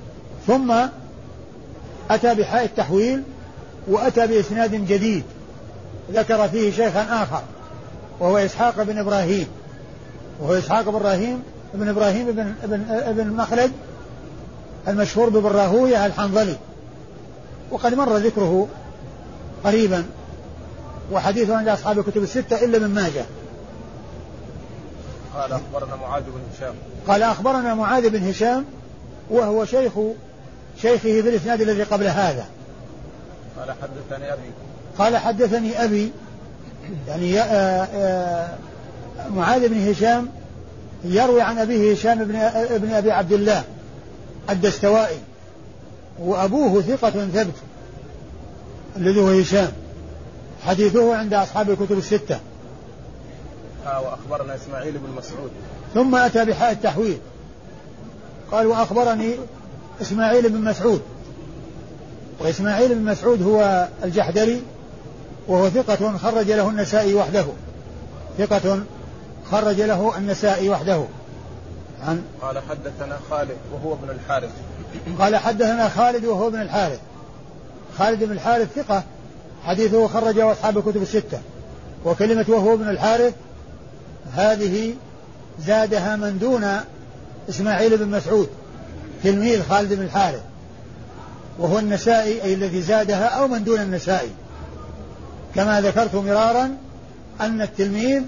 ثم 0.48 0.74
أتى 2.12 2.36
بحاء 2.36 2.66
التحويل 2.66 3.24
وأتى 3.88 4.28
بإسناد 4.28 4.72
جديد 4.72 5.24
ذكر 6.12 6.48
فيه 6.48 6.72
شيخا 6.72 7.24
آخر 7.24 7.42
وهو 8.20 8.38
إسحاق 8.38 8.84
بن 8.84 8.98
إبراهيم 8.98 9.48
وهو 10.42 10.54
إسحاق 10.54 10.90
بن 10.90 10.96
إبراهيم 10.96 11.44
ابن 11.74 11.88
إبراهيم 11.88 12.32
بن 12.32 12.54
ابن 12.64 12.86
ابن 12.90 13.28
مخلد 13.28 13.72
المشهور 14.88 15.30
بابن 15.30 15.48
راهوية 15.48 16.06
الحنظلي. 16.06 16.56
وقد 17.72 17.94
مر 17.94 18.18
ذكره 18.18 18.68
قريبا 19.64 20.06
وحديثه 21.12 21.58
عند 21.58 21.68
أصحاب 21.68 22.00
الكتب 22.00 22.24
الستة 22.24 22.66
إلا 22.66 22.80
من 22.80 22.88
ماجه. 22.88 23.26
قال 25.36 25.52
أخبرنا 25.52 25.96
معاذ 25.96 26.24
بن 26.24 26.42
هشام. 26.54 26.74
قال 27.08 27.24
أخبرنا 27.24 27.74
معاذ 27.74 28.10
بن 28.10 28.30
هشام 28.30 28.66
وهو 29.30 29.66
شيخ 29.66 29.94
شيخه 30.82 31.22
في 31.22 31.30
الإسناد 31.30 31.62
الذي 31.62 31.84
قبل 31.84 32.08
هذا. 32.08 32.46
قال 33.60 33.72
حدثني 33.72 34.34
أبي. 34.34 34.52
قال 34.98 35.18
حدثني 35.18 35.84
أبي 35.84 36.12
يعني 37.08 37.40
آآ 37.40 37.88
آآ 37.94 38.58
معاذ 39.36 39.68
بن 39.70 39.90
هشام 39.90 40.30
يروي 41.04 41.42
عن 41.42 41.58
أبيه 41.58 41.94
هشام 41.94 42.24
بن, 42.24 42.36
ابن 42.36 42.92
أبي 42.94 43.12
عبد 43.12 43.32
الله 43.32 43.64
الدستوائي 44.50 45.20
وأبوه 46.20 46.82
ثقة 46.82 47.10
ثبت 47.10 47.56
الذي 48.98 49.20
هو 49.20 49.28
هشام. 49.28 49.72
حديثه 50.66 51.16
عند 51.16 51.34
أصحاب 51.34 51.70
الكتب 51.70 51.98
الستة. 51.98 52.40
آه 53.86 54.02
وأخبرنا 54.02 54.56
إسماعيل 54.56 54.98
بن 54.98 55.10
مسعود. 55.18 55.52
ثم 55.94 56.16
أتى 56.16 56.46
بحاء 56.46 56.72
التحويل. 56.72 57.18
قال 58.52 58.68
وأخبرني 58.68 59.36
إسماعيل 60.02 60.50
بن 60.50 60.62
مسعود. 60.62 61.02
وإسماعيل 62.40 62.96
بن 62.96 63.06
مسعود 63.06 63.44
هو 63.44 63.88
الجحدري 64.04 64.64
وهو 65.48 65.70
ثقة 65.70 66.18
خرج 66.18 66.52
له 66.52 66.70
النسائي 66.70 67.14
وحده. 67.14 67.46
ثقة 68.38 68.84
خرج 69.52 69.82
له 69.82 70.18
النسائي 70.18 70.70
وحده. 70.70 71.04
عن 72.02 72.24
قال 72.42 72.60
حدثنا 72.70 73.20
خالد 73.30 73.58
وهو 73.74 73.94
ابن 73.94 74.10
الحارث. 74.10 74.52
قال 75.20 75.36
حدثنا 75.36 75.90
خالد 75.90 76.26
وهو 76.26 76.48
ابن 76.48 76.62
الحارث. 76.62 77.00
خالد 77.98 78.24
بن 78.24 78.32
الحارث 78.32 78.68
ثقة 78.76 79.04
حديثه 79.64 80.08
خرجه 80.08 80.52
أصحاب 80.52 80.78
الكتب 80.78 81.02
الستة. 81.02 81.40
وكلمة 82.06 82.46
وهو 82.48 82.74
ابن 82.74 82.90
الحارث 82.90 83.34
هذه 84.34 84.94
زادها 85.66 86.16
من 86.16 86.38
دون 86.40 86.68
إسماعيل 87.50 87.98
بن 87.98 88.08
مسعود 88.08 88.50
تلميذ 89.24 89.64
خالد 89.64 89.94
بن 89.94 90.02
الحارث 90.02 90.42
وهو 91.60 91.80
النسائي 91.80 92.44
أي 92.44 92.54
الذي 92.54 92.82
زادها 92.82 93.26
أو 93.26 93.48
من 93.48 93.64
دون 93.64 93.80
النسائي. 93.80 94.30
كما 95.56 95.82
ذكرت 95.82 96.16
مرارا 96.16 96.78
أن 97.42 97.62
التلميذ 97.62 98.22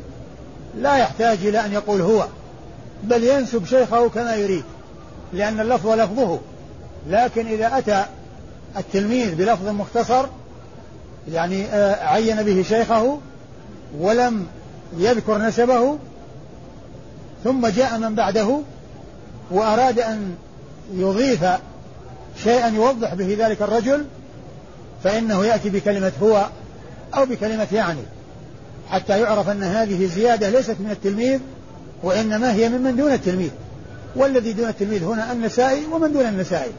لا 0.78 0.98
يحتاج 0.98 1.38
إلى 1.46 1.66
أن 1.66 1.74
يقول 1.74 2.02
هو 2.02 2.28
بل 3.04 3.24
ينسب 3.24 3.66
شيخه 3.66 4.10
كما 4.10 4.36
يريد 4.36 4.64
لأن 5.34 5.60
اللفظ 5.60 5.90
لفظه. 5.90 6.40
لكن 7.10 7.48
إذا 7.48 7.78
أتى 7.78 8.06
التلميذ 8.78 9.36
بلفظ 9.36 9.68
مختصر 9.68 10.26
يعني 11.32 11.66
آه، 11.66 12.06
عين 12.06 12.44
به 12.44 12.64
شيخه 12.70 13.18
ولم 14.00 14.48
يذكر 14.98 15.38
نسبه 15.38 15.98
ثم 17.44 17.68
جاء 17.68 17.98
من 17.98 18.16
بعده 18.16 18.60
وأراد 19.52 20.00
أن 20.00 20.36
يضيف 20.94 21.46
شيئا 22.44 22.68
يوضح 22.68 23.14
به 23.14 23.38
ذلك 23.40 23.62
الرجل 23.62 24.06
فإنه 25.04 25.46
يأتي 25.46 25.70
بكلمة 25.70 26.12
هو 26.22 26.46
أو 27.16 27.26
بكلمة 27.26 27.68
يعني 27.72 28.02
حتى 28.90 29.20
يعرف 29.20 29.50
أن 29.50 29.64
هذه 29.64 30.06
زيادة 30.06 30.50
ليست 30.50 30.76
من 30.80 30.92
التلميذ 30.92 31.40
وإنما 32.04 32.54
هي 32.54 32.70
ممن 32.70 32.96
دون 32.96 33.12
التلميذ. 33.12 33.50
والذي 34.16 34.54
دون 34.54 34.70
التلميذ 34.70 35.04
هنا 35.04 35.32
النسائي 35.32 35.86
ومن 35.86 36.14
دون 36.14 36.26
النسائي. 36.26 36.72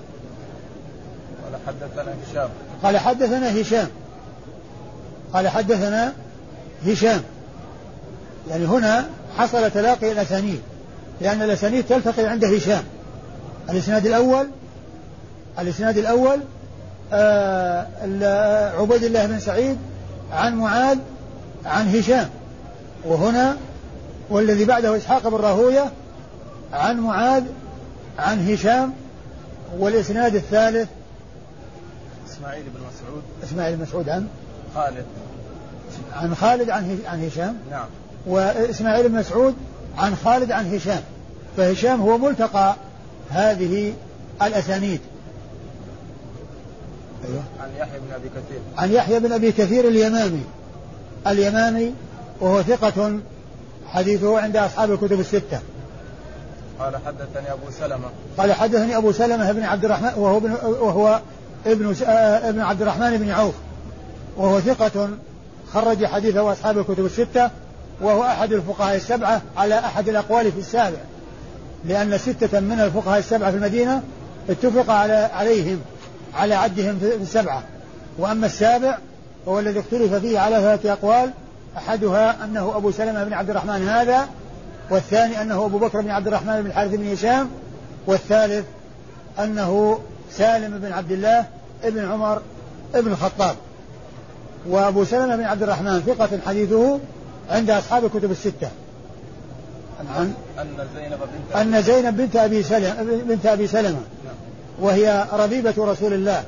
قال 1.44 1.60
حدثنا 1.66 2.14
هشام. 2.30 2.48
قال 2.82 2.98
حدثنا 2.98 3.60
هشام. 3.60 3.88
قال 5.32 5.48
حدثنا 5.48 6.12
هشام. 6.86 7.22
يعني 8.50 8.64
هنا 8.64 9.08
حصل 9.38 9.70
تلاقي 9.70 10.12
الأسانيد 10.12 10.60
لأن 11.20 11.42
الأسانيد 11.42 11.84
تلتقي 11.84 12.26
عند 12.26 12.44
هشام. 12.44 12.84
الإسناد 13.70 14.06
الأول 14.06 14.48
الإسناد 15.58 15.98
الأول 15.98 16.40
آه 17.12 17.86
عبيد 18.78 19.04
الله 19.04 19.26
بن 19.26 19.38
سعيد 19.38 19.78
عن 20.32 20.54
معاذ 20.54 20.98
عن 21.66 21.96
هشام. 21.96 22.28
وهنا 23.04 23.56
والذي 24.30 24.64
بعده 24.64 24.96
إسحاق 24.96 25.28
بن 25.28 25.36
راهوية 25.36 25.92
عن 26.72 27.00
معاذ 27.00 27.44
عن 28.18 28.48
هشام. 28.48 28.92
والإسناد 29.78 30.34
الثالث 30.34 30.88
إسماعيل 32.30 32.62
بن 32.62 32.80
مسعود. 32.80 33.22
إسماعيل 33.44 33.76
بن 33.76 33.82
مسعود 33.82 34.08
عن 34.08 34.26
خالد. 34.74 35.04
عن 36.12 36.34
خالد 36.34 36.70
عن 36.70 36.98
عن 37.06 37.24
هشام. 37.26 37.56
نعم. 37.70 37.86
وإسماعيل 38.26 39.08
بن 39.08 39.14
مسعود 39.14 39.54
عن 39.98 40.16
خالد 40.16 40.52
عن 40.52 40.74
هشام 40.74 41.02
فهشام 41.56 42.00
هو 42.00 42.18
ملتقى 42.18 42.76
هذه 43.30 43.92
الأسانيد. 44.42 45.00
أيوة. 47.28 47.42
عن 47.60 47.68
يحيى 47.78 47.98
بن 47.98 48.12
أبي 48.14 48.28
كثير. 48.28 48.60
عن 48.78 48.92
يحيى 48.92 49.20
بن 49.20 49.32
أبي 49.32 49.52
كثير 49.52 49.88
اليمامي. 49.88 50.42
اليمامي 51.26 51.94
وهو 52.40 52.62
ثقة 52.62 53.18
حديثه 53.86 54.40
عند 54.40 54.56
أصحاب 54.56 54.92
الكتب 54.92 55.20
الستة. 55.20 55.60
قال 56.78 56.96
حدثني 57.06 57.52
أبو 57.52 57.70
سلمة. 57.80 58.08
قال 58.38 58.52
حدثني 58.52 58.96
أبو 58.96 59.12
سلمة 59.12 59.52
بن 59.52 59.62
عبد 59.62 59.84
الرحمن 59.84 60.12
وهو 60.16 60.36
ابن 60.36 60.52
وهو 60.64 61.20
ابن 61.66 61.94
ابن 62.48 62.60
عبد 62.60 62.82
الرحمن 62.82 63.16
بن 63.16 63.30
عوف 63.30 63.54
وهو 64.36 64.60
ثقة 64.60 65.08
خرج 65.72 66.06
حديثه 66.06 66.52
أصحاب 66.52 66.78
الكتب 66.78 67.06
الستة 67.06 67.50
وهو 68.02 68.22
أحد 68.22 68.52
الفقهاء 68.52 68.96
السبعة 68.96 69.42
على 69.56 69.78
أحد 69.78 70.08
الأقوال 70.08 70.52
في 70.52 70.58
السابع. 70.58 70.98
لأن 71.84 72.18
ستة 72.18 72.60
من 72.60 72.80
الفقهاء 72.80 73.18
السبعة 73.18 73.50
في 73.50 73.56
المدينة 73.56 74.02
اتفق 74.50 74.90
على 74.90 75.14
عليهم 75.14 75.80
على 76.34 76.54
عدهم 76.54 76.98
في 76.98 77.14
السبعة 77.14 77.62
وأما 78.18 78.46
السابع 78.46 78.98
هو 79.48 79.58
الذي 79.58 79.80
اختلف 79.80 80.14
فيه 80.14 80.38
على 80.38 80.56
ثلاثة 80.56 80.92
أقوال. 80.92 81.30
أحدها 81.76 82.44
أنه 82.44 82.76
أبو 82.76 82.90
سلمة 82.90 83.24
بن 83.24 83.32
عبد 83.32 83.50
الرحمن 83.50 83.88
هذا 83.88 84.28
والثاني 84.90 85.42
أنه 85.42 85.64
أبو 85.64 85.78
بكر 85.78 86.00
بن 86.00 86.10
عبد 86.10 86.26
الرحمن 86.26 86.62
بن 86.62 86.66
الحارث 86.66 86.90
بن 86.94 87.12
هشام 87.12 87.48
والثالث 88.06 88.64
أنه 89.38 89.98
سالم 90.32 90.78
بن 90.78 90.92
عبد 90.92 91.12
الله 91.12 91.44
بن 91.84 92.04
عمر 92.04 92.42
بن 92.94 93.12
الخطاب. 93.12 93.56
وأبو 94.68 95.04
سلمة 95.04 95.36
بن 95.36 95.44
عبد 95.44 95.62
الرحمن 95.62 96.00
ثقة 96.00 96.38
حديثه 96.46 96.98
عند 97.52 97.70
أصحاب 97.70 98.04
الكتب 98.04 98.30
الستة. 98.30 98.68
عن 100.16 100.34
أن 100.58 100.88
زينب 100.94 101.18
بنت 101.18 101.56
أن 101.56 101.82
زينب 101.82 102.16
بنت 102.16 102.36
أبي 102.36 102.62
سلمة 102.62 103.02
بنت 103.02 103.46
أبي 103.46 103.66
سلمة. 103.66 104.00
نعم. 104.24 104.34
وهي 104.80 105.26
ربيبة 105.32 105.74
رسول 105.78 106.12
الله 106.12 106.44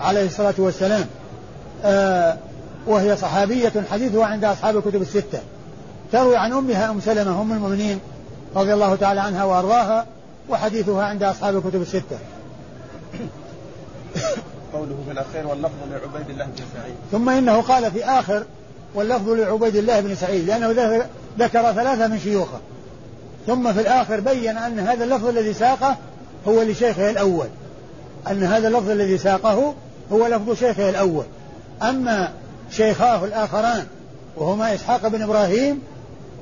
عليه 0.00 0.26
الصلاة 0.26 0.54
والسلام. 0.58 1.04
آه 1.84 2.36
وهي 2.86 3.16
صحابية 3.16 3.72
حديثها 3.90 4.26
عند 4.26 4.44
أصحاب 4.44 4.76
الكتب 4.76 5.02
الستة. 5.02 5.40
تروي 6.12 6.36
عن 6.36 6.52
أمها 6.52 6.90
أم 6.90 7.00
سلمة 7.00 7.42
أم 7.42 7.52
المؤمنين 7.52 8.00
رضي 8.56 8.74
الله 8.74 8.94
تعالى 8.94 9.20
عنها 9.20 9.44
وأرضاها 9.44 10.06
وحديثها 10.48 11.04
عند 11.04 11.22
أصحاب 11.22 11.56
الكتب 11.56 11.82
الستة. 11.82 12.18
قوله 14.72 14.96
في 15.06 15.12
الأخير 15.12 15.46
واللفظ 15.46 15.72
لعبيد 15.90 16.30
الله 16.30 16.44
بن 16.44 16.52
سعيد. 16.74 16.94
ثم 17.12 17.28
إنه 17.28 17.60
قال 17.60 17.90
في 17.90 18.04
آخر 18.04 18.44
واللفظ 18.94 19.28
لعبيد 19.28 19.76
الله 19.76 20.00
بن 20.00 20.14
سعيد 20.14 20.46
لأنه 20.46 20.70
ذكر 21.38 21.72
ثلاثة 21.72 22.06
من 22.06 22.18
شيوخه. 22.18 22.60
ثم 23.46 23.72
في 23.72 23.80
الآخر 23.80 24.20
بين 24.20 24.58
أن 24.58 24.78
هذا 24.78 25.04
اللفظ 25.04 25.26
الذي 25.26 25.54
ساقه 25.54 25.96
هو 26.48 26.62
لشيخه 26.62 27.10
الأول. 27.10 27.46
أن 28.30 28.42
هذا 28.42 28.68
اللفظ 28.68 28.90
الذي 28.90 29.18
ساقه 29.18 29.74
هو 30.12 30.26
لفظ 30.26 30.52
شيخه 30.52 30.88
الأول. 30.88 31.24
أما 31.82 32.32
شيخاه 32.70 33.24
الآخران 33.24 33.86
وهما 34.36 34.74
إسحاق 34.74 35.08
بن 35.08 35.22
إبراهيم 35.22 35.82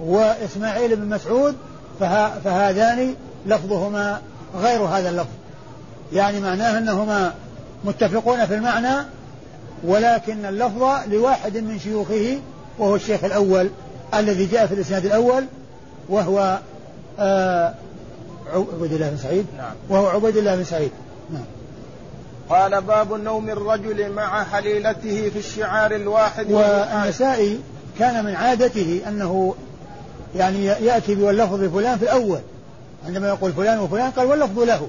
وإسماعيل 0.04 0.96
بن 0.96 1.06
مسعود 1.06 1.56
فها 2.00 2.40
فهذان 2.44 3.14
لفظهما 3.46 4.20
غير 4.56 4.80
هذا 4.80 5.08
اللفظ. 5.08 5.34
يعني 6.12 6.40
معناه 6.40 6.78
أنهما 6.78 7.34
متفقون 7.84 8.46
في 8.46 8.54
المعنى 8.54 9.06
ولكن 9.85 10.45
اللفظ 10.45 10.83
لواحد 11.09 11.57
من 11.57 11.79
شيوخه 11.79 12.38
وهو 12.79 12.95
الشيخ 12.95 13.25
الأول 13.25 13.71
الذي 14.14 14.47
جاء 14.47 14.67
في 14.67 14.75
الإسناد 14.75 15.07
الأول 15.07 15.45
وهو 16.09 16.59
آه 17.19 17.75
عبيد 18.53 18.93
الله 18.93 19.11
بن 19.11 19.17
سعيد. 19.17 19.47
نعم. 19.57 19.73
وهو 19.88 20.07
عبيد 20.07 20.37
الله 20.37 20.57
بن 20.57 20.64
سعيد. 20.64 20.91
نعم. 21.33 21.45
قال 22.51 22.81
باب 22.81 23.12
نوم 23.12 23.49
الرجل 23.49 24.12
مع 24.12 24.45
حليلته 24.45 25.31
في 25.31 25.38
الشعار 25.38 25.95
الواحد 25.95 26.53
والنسائي 26.53 27.61
كان 27.99 28.25
من 28.25 28.35
عادته 28.35 29.01
أنه 29.09 29.55
يعني 30.37 30.64
يأتي 30.64 31.14
باللفظ 31.14 31.64
فلان 31.64 31.99
في 31.99 32.05
الأول. 32.05 32.41
عندما 33.07 33.29
يقول 33.29 33.53
فلان 33.53 33.79
وفلان 33.79 34.11
قال 34.11 34.27
واللفظ 34.27 34.59
له. 34.59 34.88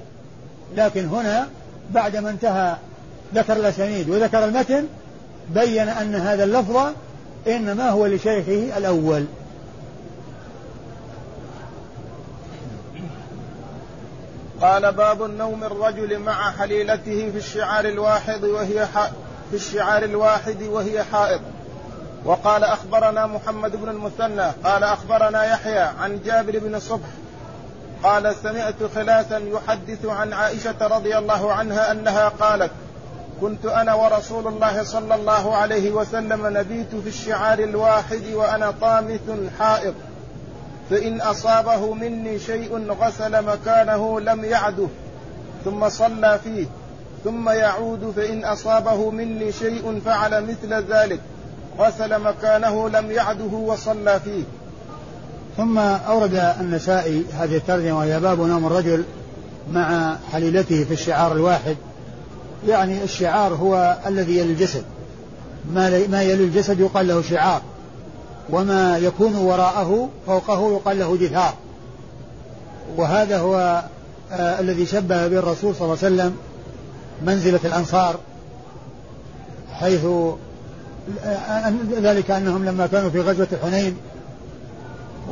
لكن 0.78 1.06
هنا 1.06 1.47
بعدما 1.91 2.30
انتهى 2.30 2.75
ذكر 3.35 3.53
الأسانيد 3.53 4.09
وذكر 4.09 4.45
المتن 4.45 4.87
بين 5.49 5.89
أن 5.89 6.15
هذا 6.15 6.43
اللفظ 6.43 6.93
إنما 7.47 7.89
هو 7.89 8.05
لشيخه 8.05 8.77
الأول. 8.77 9.25
قال 14.61 14.91
باب 14.91 15.23
النوم 15.23 15.63
الرجل 15.63 16.19
مع 16.19 16.51
حليلته 16.51 17.31
في 17.31 17.37
الشعار 17.37 17.85
الواحد 17.85 18.43
وهي 18.43 18.87
في 19.49 19.55
الشعار 19.55 20.03
الواحد 20.03 20.63
وهي 20.63 21.03
حائض. 21.03 21.41
وقال 22.25 22.63
أخبرنا 22.63 23.27
محمد 23.27 23.75
بن 23.75 23.89
المثنى 23.89 24.51
قال 24.63 24.83
أخبرنا 24.83 25.45
يحيى 25.45 25.79
عن 25.79 26.19
جابر 26.25 26.59
بن 26.59 26.79
صبح 26.79 27.07
قال 28.03 28.35
سمعت 28.35 28.75
خلاسا 28.95 29.37
يحدث 29.37 30.05
عن 30.05 30.33
عائشة 30.33 30.75
رضي 30.81 31.17
الله 31.17 31.53
عنها 31.53 31.91
أنها 31.91 32.29
قالت 32.29 32.71
كنت 33.41 33.65
أنا 33.65 33.93
ورسول 33.93 34.47
الله 34.47 34.84
صلى 34.84 35.15
الله 35.15 35.56
عليه 35.56 35.91
وسلم 35.91 36.58
نبيت 36.58 36.95
في 37.04 37.10
الشعار 37.10 37.60
الواحد 37.60 38.34
وأنا 38.34 38.73
طامث 38.82 39.21
حائض. 39.60 39.93
فإن 40.89 41.21
أصابه 41.21 41.93
مني 41.93 42.39
شيء 42.39 42.91
غسل 43.02 43.45
مكانه 43.45 44.19
لم 44.19 44.43
يعده 44.43 44.88
ثم 45.65 45.89
صلى 45.89 46.39
فيه. 46.43 46.65
ثم 47.23 47.49
يعود 47.49 48.13
فإن 48.15 48.45
أصابه 48.45 49.12
مني 49.12 49.52
شيء 49.52 50.02
فعل 50.06 50.43
مثل 50.43 50.73
ذلك 50.73 51.19
غسل 51.80 52.21
مكانه 52.21 52.89
لم 52.89 53.12
يعده 53.12 53.54
وصلى 53.54 54.19
فيه. 54.19 54.43
ثم 55.58 55.78
أورد 55.78 56.54
النسائي 56.60 57.25
هذه 57.39 57.58
الترجمة 57.58 57.97
وهي 57.97 58.19
باب 58.19 58.41
نوم 58.41 58.67
الرجل 58.67 59.04
مع 59.71 60.15
حليلته 60.32 60.84
في 60.84 60.93
الشعار 60.93 61.32
الواحد. 61.32 61.78
يعني 62.67 63.03
الشعار 63.03 63.53
هو 63.53 63.97
الذي 64.07 64.37
يلي 64.37 64.51
الجسد. 64.51 64.83
ما 65.73 66.07
ما 66.07 66.21
يلي 66.21 66.43
الجسد 66.43 66.79
يقال 66.79 67.07
له 67.07 67.21
شعار. 67.21 67.61
وما 68.49 68.97
يكون 68.97 69.35
وراءه 69.35 70.09
فوقه 70.27 70.71
يقال 70.71 70.99
له 70.99 71.17
جثار. 71.17 71.53
وهذا 72.97 73.39
هو 73.39 73.83
آه 74.31 74.59
الذي 74.59 74.85
شبه 74.85 75.27
به 75.27 75.39
الرسول 75.39 75.75
صلى 75.75 75.85
الله 75.85 75.97
عليه 76.03 76.15
وسلم 76.15 76.37
منزلة 77.25 77.59
الأنصار 77.65 78.19
حيث 79.73 80.05
آه 81.25 81.73
ذلك 82.01 82.31
أنهم 82.31 82.65
لما 82.65 82.87
كانوا 82.87 83.09
في 83.09 83.21
غزوة 83.21 83.47
حنين 83.63 83.97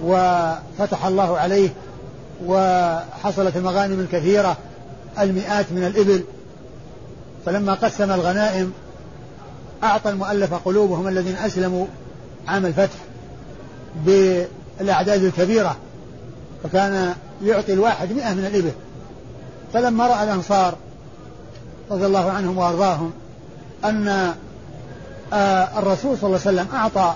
وفتح 0.04 1.06
الله 1.06 1.38
عليه 1.38 1.70
وحصلت 2.46 3.58
المغانم 3.58 4.00
الكثيرة 4.00 4.58
المئات 5.20 5.66
من 5.72 5.84
الإبل 5.84 6.24
فلما 7.48 7.74
قسم 7.74 8.12
الغنائم 8.12 8.74
أعطى 9.84 10.10
المؤلف 10.10 10.54
قلوبهم 10.54 11.08
الذين 11.08 11.36
أسلموا 11.36 11.86
عام 12.48 12.66
الفتح 12.66 13.00
بالأعداد 14.06 15.24
الكبيرة 15.24 15.78
فكان 16.64 17.14
يعطي 17.44 17.74
الواحد 17.74 18.12
مئة 18.12 18.34
من 18.34 18.46
الإبل. 18.46 18.72
فلما 19.74 20.08
رأى 20.08 20.24
الأنصار 20.24 20.76
رضي 21.92 22.06
الله 22.06 22.32
عنهم 22.32 22.58
وأرضاهم 22.58 23.12
أن 23.86 24.34
آه، 25.34 25.80
الرسول 25.80 26.18
صلى 26.18 26.28
الله 26.28 26.40
عليه 26.46 26.62
وسلم 26.62 26.68
أعطى 26.74 27.16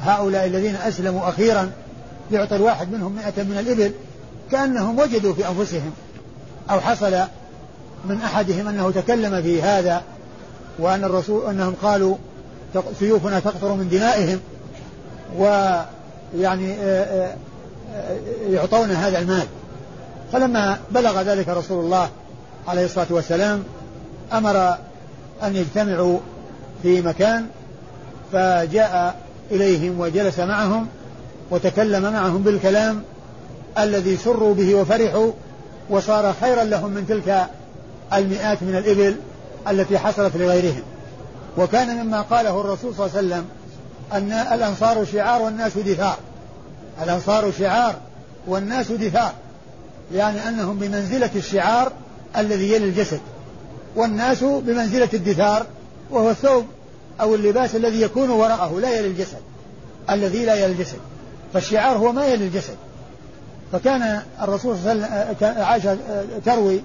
هؤلاء 0.00 0.46
الذين 0.46 0.76
أسلموا 0.76 1.28
أخيرا 1.28 1.70
يعطي 2.32 2.56
الواحد 2.56 2.92
منهم 2.92 3.12
مئة 3.12 3.42
من 3.42 3.58
الإبل 3.58 3.92
كأنهم 4.50 4.98
وجدوا 4.98 5.34
في 5.34 5.48
أنفسهم 5.48 5.92
أو 6.70 6.80
حصل 6.80 7.14
من 8.04 8.20
أحدهم 8.24 8.68
أنه 8.68 8.90
تكلم 8.90 9.42
في 9.42 9.62
هذا 9.62 10.02
وأن 10.78 11.04
الرسول 11.04 11.50
أنهم 11.50 11.74
قالوا 11.82 12.16
سيوفنا 12.98 13.40
تقطر 13.40 13.72
من 13.74 13.88
دمائهم 13.88 14.40
ويعني 15.38 16.74
آه، 16.74 17.04
آه، 17.04 17.34
آه، 17.94 18.18
يعطون 18.50 18.90
هذا 18.90 19.18
المال. 19.18 19.46
فلما 20.32 20.78
بلغ 20.90 21.22
ذلك 21.22 21.48
رسول 21.48 21.84
الله 21.84 22.08
عليه 22.68 22.84
الصلاة 22.84 23.06
والسلام 23.10 23.64
أمر 24.32 24.56
أن 25.42 25.56
يجتمعوا 25.56 26.18
في 26.82 27.00
مكان 27.00 27.46
فجاء 28.32 29.16
إليهم 29.50 30.00
وجلس 30.00 30.38
معهم 30.38 30.86
وتكلم 31.50 32.12
معهم 32.12 32.42
بالكلام 32.42 33.02
الذي 33.78 34.16
سروا 34.16 34.54
به 34.54 34.74
وفرحوا 34.74 35.32
وصار 35.90 36.34
خيرا 36.40 36.64
لهم 36.64 36.90
من 36.90 37.06
تلك 37.06 37.46
المئات 38.12 38.62
من 38.62 38.76
الإبل 38.76 39.16
التي 39.70 39.98
حصلت 39.98 40.36
لغيرهم. 40.36 40.82
وكان 41.58 42.04
مما 42.06 42.22
قاله 42.22 42.60
الرسول 42.60 42.94
صلى 42.94 43.06
الله 43.06 43.16
عليه 43.16 43.26
وسلم 43.26 43.44
أن 44.12 44.32
الأنصار 44.32 45.04
شعار 45.04 45.42
والناس 45.42 45.78
دثار 45.78 46.16
الأنصار 47.02 47.52
شعار 47.58 47.94
والناس 48.46 48.92
دثار 48.92 49.32
يعني 50.14 50.48
أنهم 50.48 50.78
بمنزلة 50.78 51.30
الشعار 51.36 51.92
الذي 52.36 52.72
يلي 52.72 52.84
الجسد. 52.84 53.20
والناس 53.96 54.44
بمنزلة 54.44 55.08
الدثار 55.14 55.66
وهو 56.10 56.30
الثوب 56.30 56.66
أو 57.20 57.34
اللباس 57.34 57.76
الذي 57.76 58.02
يكون 58.02 58.30
وراءه 58.30 58.80
لا 58.80 58.98
يلي 58.98 59.08
الجسد. 59.08 59.38
الذي 60.10 60.44
لا 60.44 60.54
يلي 60.54 60.72
الجسد. 60.72 60.98
فالشعار 61.54 61.96
هو 61.96 62.12
ما 62.12 62.26
يلي 62.26 62.44
الجسد. 62.44 62.76
فكان 63.72 64.22
الرسول 64.42 64.76
صلى 64.76 64.92
الله 64.92 65.06
عليه 65.06 65.36
وسلم 65.36 65.62
عائشة 65.62 65.98
تروي 66.44 66.82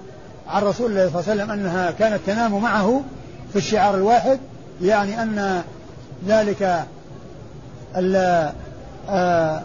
عن 0.48 0.62
رسول 0.62 0.90
الله 0.90 1.10
صلى 1.10 1.20
الله 1.20 1.30
عليه 1.30 1.42
وسلم 1.42 1.50
أنها 1.50 1.90
كانت 1.90 2.20
تنام 2.26 2.62
معه 2.62 3.02
في 3.52 3.58
الشعار 3.58 3.94
الواحد 3.94 4.38
يعني 4.82 5.22
أن 5.22 5.62
ذلك 6.28 6.84
آه 9.08 9.62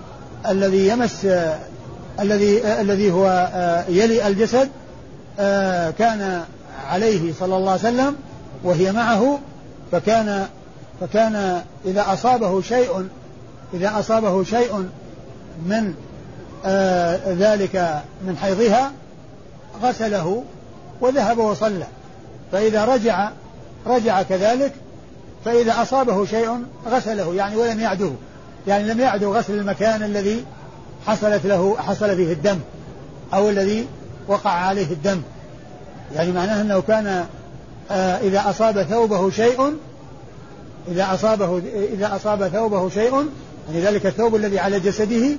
الذي 0.48 0.88
يمس 0.88 1.28
الذي 2.20 2.68
الذي 2.82 3.12
هو 3.12 3.52
آه 3.54 3.84
يلي 3.90 4.28
الجسد 4.28 4.70
آه 5.40 5.90
كان 5.90 6.44
عليه 6.88 7.34
صلى 7.40 7.58
الله 7.58 7.72
عليه 7.72 7.82
وسلم 7.82 8.16
وهي 8.64 8.92
معه 8.92 9.40
فكان 9.92 10.48
فكان 11.02 11.62
إذا 11.86 12.06
أصابه 12.14 12.62
شيء 12.62 13.08
إذا 13.74 14.00
أصابه 14.00 14.44
شيء 14.44 14.90
من 15.66 15.94
ذلك 17.28 18.02
من 18.28 18.38
حيضها 18.42 18.92
غسله 19.84 20.44
وذهب 21.02 21.38
وصلى. 21.38 21.88
فإذا 22.52 22.86
رجع 22.86 23.30
رجع 23.88 24.22
كذلك 24.22 24.74
فإذا 25.46 25.82
أصابه 25.82 26.26
شيء 26.26 26.64
غسله 26.90 27.36
يعني 27.36 27.56
ولم 27.56 27.80
يعده. 27.80 28.12
يعني 28.68 28.94
لم 28.94 29.00
يعدو 29.00 29.36
غسل 29.36 29.54
المكان 29.54 30.04
الذي 30.04 30.46
حصلت 31.08 31.46
له 31.46 31.76
حصل 31.78 32.16
فيه 32.16 32.34
الدم 32.34 32.60
أو 33.34 33.50
الذي 33.50 33.88
وقع 34.28 34.50
عليه 34.50 34.92
الدم. 34.92 35.22
يعني 36.16 36.32
معناه 36.32 36.62
أنه 36.62 36.82
كان 36.82 37.26
آه 37.92 38.18
إذا 38.18 38.50
أصاب 38.50 38.84
ثوبه 38.84 39.30
شيء 39.30 39.78
إذا 40.88 41.14
أصابه 41.14 41.62
إذا 41.94 42.16
أصاب 42.16 42.48
ثوبه 42.48 42.90
شيء 42.90 43.14
يعني 43.70 43.82
ذلك 43.86 44.06
الثوب 44.06 44.36
الذي 44.36 44.60
على 44.60 44.80
جسده 44.80 45.30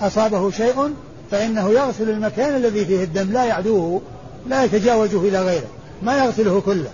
أصابه 0.00 0.50
شيء 0.50 0.94
فإنه 1.30 1.70
يغسل 1.70 2.10
المكان 2.10 2.56
الذي 2.56 2.84
فيه 2.84 3.04
الدم 3.04 3.32
لا 3.32 3.44
يعدوه. 3.44 4.00
لا 4.48 4.64
يتجاوزه 4.64 5.20
إلى 5.28 5.42
غيره 5.42 5.68
ما 6.02 6.18
يغسله 6.18 6.60
كله. 6.60 6.90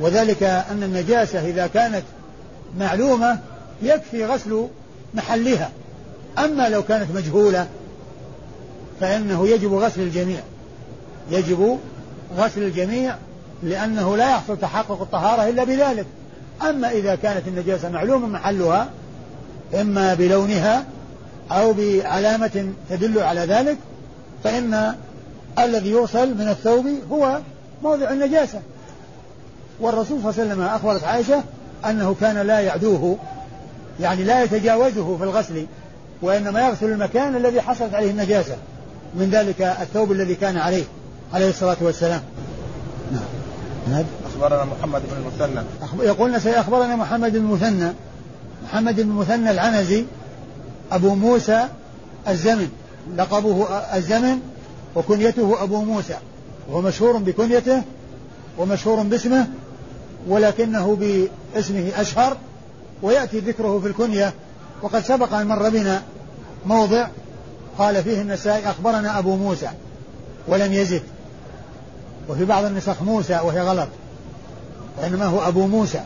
وذلك 0.00 0.42
أن 0.42 0.82
النجاسة 0.82 1.48
إذا 1.48 1.66
كانت 1.66 2.02
معلومة 2.78 3.38
يكفي 3.82 4.24
غسل 4.24 4.68
محلها. 5.14 5.70
أما 6.38 6.68
لو 6.68 6.82
كانت 6.82 7.10
مجهولة 7.14 7.66
فإنه 9.00 9.48
يجب 9.48 9.74
غسل 9.74 10.00
الجميع. 10.00 10.40
يجب 11.30 11.78
غسل 12.36 12.62
الجميع 12.62 13.14
لأنه 13.62 14.16
لا 14.16 14.30
يحصل 14.30 14.56
تحقق 14.56 15.00
الطهارة 15.02 15.48
إلا 15.48 15.64
بذلك. 15.64 16.06
أما 16.62 16.90
إذا 16.90 17.14
كانت 17.14 17.48
النجاسة 17.48 17.88
معلومة 17.90 18.26
محلها 18.26 18.88
إما 19.74 20.14
بلونها 20.14 20.84
أو 21.50 21.72
بعلامة 21.72 22.72
تدل 22.90 23.18
على 23.18 23.40
ذلك 23.40 23.76
فإن 24.44 24.94
الذي 25.64 25.90
يوصل 25.90 26.34
من 26.34 26.48
الثوب 26.48 26.86
هو 27.10 27.38
موضع 27.82 28.10
النجاسة. 28.10 28.60
والرسول 29.80 30.20
صلى 30.22 30.30
الله 30.30 30.40
عليه 30.40 30.52
وسلم 30.52 30.62
أخبرت 30.62 31.04
عائشة 31.04 31.42
أنه 31.86 32.16
كان 32.20 32.38
لا 32.38 32.60
يعدوه 32.60 33.18
يعني 34.00 34.24
لا 34.24 34.42
يتجاوزه 34.42 35.16
في 35.16 35.24
الغسل 35.24 35.66
وإنما 36.22 36.68
يغسل 36.68 36.86
المكان 36.86 37.36
الذي 37.36 37.60
حصلت 37.60 37.94
عليه 37.94 38.10
النجاسة 38.10 38.56
من 39.14 39.30
ذلك 39.30 39.62
الثوب 39.62 40.12
الذي 40.12 40.34
كان 40.34 40.56
عليه 40.56 40.84
عليه 41.34 41.48
الصلاة 41.48 41.76
والسلام. 41.80 42.22
نعم. 43.12 44.04
أخبرنا 44.26 44.64
محمد 44.64 45.02
بن 45.10 45.16
المثنى. 45.16 45.64
يقول 46.06 46.34
أخبرنا 46.34 46.96
محمد 46.96 47.32
بن 47.32 47.38
المثنى 47.38 47.92
محمد 48.64 48.94
بن 48.94 49.10
المثنى 49.10 49.50
العنزي 49.50 50.04
أبو 50.92 51.14
موسى 51.14 51.64
الزمن 52.28 52.68
لقبه 53.16 53.68
الزمن 53.94 54.40
وكنيته 54.96 55.62
أبو 55.62 55.82
موسى 55.82 56.16
وهو 56.68 56.80
مشهور 56.80 57.16
بكنيته 57.16 57.82
ومشهور 58.58 59.02
باسمه 59.02 59.46
ولكنه 60.28 60.96
باسمه 60.96 61.92
أشهر 61.96 62.36
ويأتي 63.02 63.38
ذكره 63.38 63.80
في 63.80 63.88
الكنية. 63.88 64.34
وقد 64.82 65.04
سبق 65.04 65.34
أن 65.34 65.46
مر 65.46 65.68
بنا 65.68 66.02
موضع 66.66 67.08
قال 67.78 68.02
فيه 68.02 68.20
النسائي 68.20 68.70
أخبرنا 68.70 69.18
أبو 69.18 69.36
موسى 69.36 69.68
ولم 70.48 70.72
يزد. 70.72 71.02
وفي 72.28 72.44
بعض 72.44 72.64
النسخ 72.64 73.02
موسى 73.02 73.40
وهي 73.44 73.60
غلط 73.60 73.88
وإنما 74.98 75.24
هو 75.24 75.48
أبو 75.48 75.66
موسى 75.66 76.00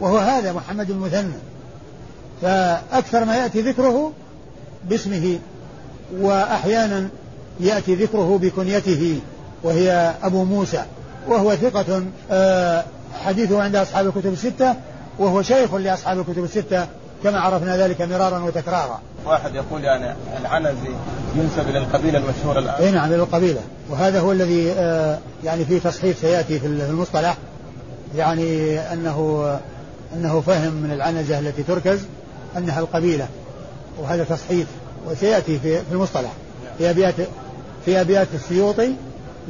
وهو 0.00 0.18
هذا 0.18 0.52
محمد 0.52 0.90
المثنى. 0.90 1.34
فأكثر 2.42 3.24
ما 3.24 3.36
يأتي 3.36 3.60
ذكره 3.60 4.12
باسمه 4.88 5.38
وأحيانا 6.20 7.08
يأتي 7.60 7.94
ذكره 7.94 8.38
بكنيته 8.42 9.20
وهي 9.62 10.14
أبو 10.22 10.44
موسى 10.44 10.84
وهو 11.28 11.54
ثقة 11.54 12.02
آه، 12.30 12.84
حديثه 13.24 13.62
عند 13.62 13.76
أصحاب 13.76 14.06
الكتب 14.06 14.32
الستة 14.32 14.74
وهو 15.18 15.42
شيخ 15.42 15.74
لأصحاب 15.74 16.18
الكتب 16.18 16.44
الستة 16.44 16.86
كما 17.24 17.40
عرفنا 17.40 17.76
ذلك 17.76 18.02
مرارا 18.02 18.38
وتكرارا. 18.38 19.00
واحد 19.26 19.54
يقول 19.54 19.84
يعني 19.84 20.16
العنزي 20.40 20.90
ينسب 21.36 21.68
إلى 21.68 21.78
القبيلة 21.78 22.18
المشهورة 22.18 22.58
الآن. 22.58 22.74
اي 22.82 22.90
نعم 22.90 23.08
إلى 23.08 23.22
القبيلة. 23.22 23.60
وهذا 23.90 24.20
هو 24.20 24.32
الذي 24.32 24.72
آه 24.72 25.18
يعني 25.44 25.64
في 25.64 25.80
تصحيف 25.80 26.18
سيأتي 26.18 26.58
في 26.58 26.66
المصطلح 26.66 27.36
يعني 28.16 28.80
أنه 28.80 29.58
أنه 30.14 30.40
فهم 30.40 30.72
من 30.72 30.92
العنزة 30.92 31.38
التي 31.38 31.62
تركز 31.62 32.00
أنها 32.56 32.80
القبيلة 32.80 33.28
وهذا 33.98 34.24
تصحيف 34.24 34.66
وسيأتي 35.10 35.58
في 35.58 35.78
في 35.78 35.92
المصطلح. 35.92 36.32
في 36.78 36.90
ابيات 36.90 37.14
في 37.86 38.00
أبيات 38.00 38.28
السيوطي 38.34 38.92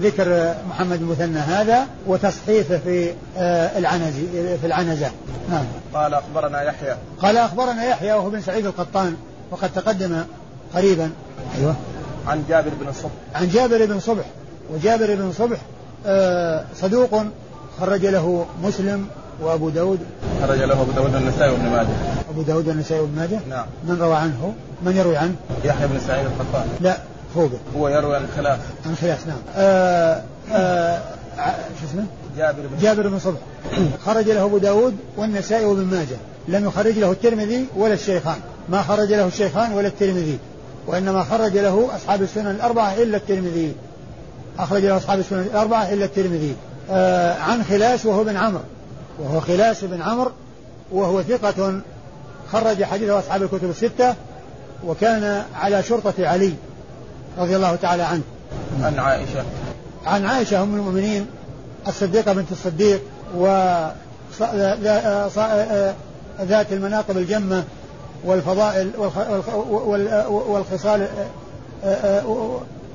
ذكر 0.00 0.54
محمد 0.68 1.00
المثنى 1.00 1.38
هذا 1.38 1.86
وتصحيفه 2.06 2.78
في 2.78 3.10
آه، 3.36 3.78
العنزي 3.78 4.26
في 4.60 4.66
العنزة. 4.66 5.10
نعم. 5.50 5.64
قال 5.94 6.14
أخبرنا 6.14 6.62
يحيى. 6.62 6.96
قال 7.22 7.36
أخبرنا 7.36 7.84
يحيى 7.84 8.12
وهو 8.12 8.30
بن 8.30 8.40
سعيد 8.40 8.66
القطان 8.66 9.16
وقد 9.50 9.70
تقدم 9.74 10.24
قريبا. 10.74 11.10
أيوه. 11.58 11.74
عن 12.26 12.44
جابر 12.48 12.70
بن 12.80 12.92
صبح. 12.92 13.10
عن 13.34 13.48
جابر 13.48 13.86
بن 13.86 14.00
صبح. 14.00 14.24
وجابر 14.74 15.14
بن 15.14 15.32
صبح 15.32 15.58
آه، 16.06 16.64
صدوق 16.74 17.22
خرج 17.80 18.06
له 18.06 18.46
مسلم 18.62 19.06
وأبو 19.40 19.68
داود. 19.68 19.98
خرج 20.42 20.58
له 20.58 20.82
أبو 20.82 20.92
داود 20.92 21.14
النسائي 21.14 21.50
وابن 21.50 21.68
ماجه. 21.68 21.88
أبو 22.30 22.42
داود 22.42 22.68
النسائي 22.68 23.00
وابن 23.00 23.16
ماجه؟ 23.16 23.40
نعم. 23.50 23.66
من 23.84 23.98
روى 24.00 24.16
عنه؟ 24.16 24.54
من 24.82 24.96
يروي 24.96 25.16
عنه؟ 25.16 25.34
يحيى 25.64 25.86
بن 25.86 26.00
سعيد 26.06 26.26
القطان. 26.26 26.68
لا. 26.80 26.96
فوقه 27.36 27.58
هو 27.76 27.88
يروي 27.88 28.16
عن 28.16 28.26
خلاف 28.36 28.58
عن 28.86 28.96
خلاف 28.96 29.26
نعم. 29.26 29.38
آه 29.56 30.22
آه 30.52 31.00
شو 31.80 31.86
اسمه؟ 31.90 32.06
جابر 32.36 32.62
بن 32.66 32.78
جابر 32.78 33.08
بن 33.08 33.18
صبح. 33.18 33.38
خرج 34.06 34.30
له 34.30 34.44
أبو 34.44 34.58
داود 34.58 34.96
والنسائي 35.16 35.64
وابن 35.64 35.84
ماجه. 35.84 36.16
لم 36.48 36.64
يخرج 36.64 36.98
له 36.98 37.10
الترمذي 37.12 37.66
ولا 37.76 37.94
الشيخان. 37.94 38.38
ما 38.68 38.82
خرج 38.82 39.12
له 39.12 39.26
الشيخان 39.26 39.72
ولا 39.72 39.88
الترمذي. 39.88 40.38
وإنما 40.86 41.24
خرج 41.24 41.58
له 41.58 41.88
أصحاب 41.96 42.22
السنن 42.22 42.50
الأربعة 42.50 42.94
إلا 42.94 43.16
الترمذي. 43.16 43.74
أخرج 44.58 44.84
له 44.84 44.96
أصحاب 44.96 45.18
السنن 45.18 45.40
الأربعة 45.40 45.92
إلا 45.92 46.04
الترمذي. 46.04 46.56
آه 46.90 47.34
عن 47.34 47.64
خلاس 47.64 48.06
وهو 48.06 48.24
بن 48.24 48.36
عمرو. 48.36 48.62
وهو 49.18 49.40
خلاس 49.40 49.84
بن 49.84 50.02
عمرو. 50.02 50.30
وهو 50.92 51.22
ثقة. 51.22 51.80
خرج 52.52 52.84
حديثه 52.84 53.18
أصحاب 53.18 53.42
الكتب 53.42 53.70
الستة. 53.70 54.14
وكان 54.86 55.42
على 55.54 55.82
شرطة 55.82 56.14
علي. 56.18 56.52
رضي 57.38 57.56
الله 57.56 57.76
تعالى 57.76 58.02
عنه. 58.02 58.22
عن 58.82 58.98
عائشة. 58.98 59.44
عن 60.06 60.24
عائشة 60.24 60.62
أم 60.62 60.74
المؤمنين 60.74 61.26
الصديقة 61.88 62.32
بنت 62.32 62.52
الصديق 62.52 63.00
و 63.36 63.46
ذات 66.40 66.72
المناقب 66.72 67.16
الجمة 67.16 67.64
والفضائل 68.24 68.90
والخصال 70.28 71.08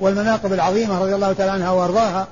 والمناقب 0.02 0.54
العظيمة 0.54 1.02
رضي 1.02 1.16
الله 1.16 1.34
تعالى 1.34 1.52
عنها 1.52 1.72
وأرضاها. 1.72 2.28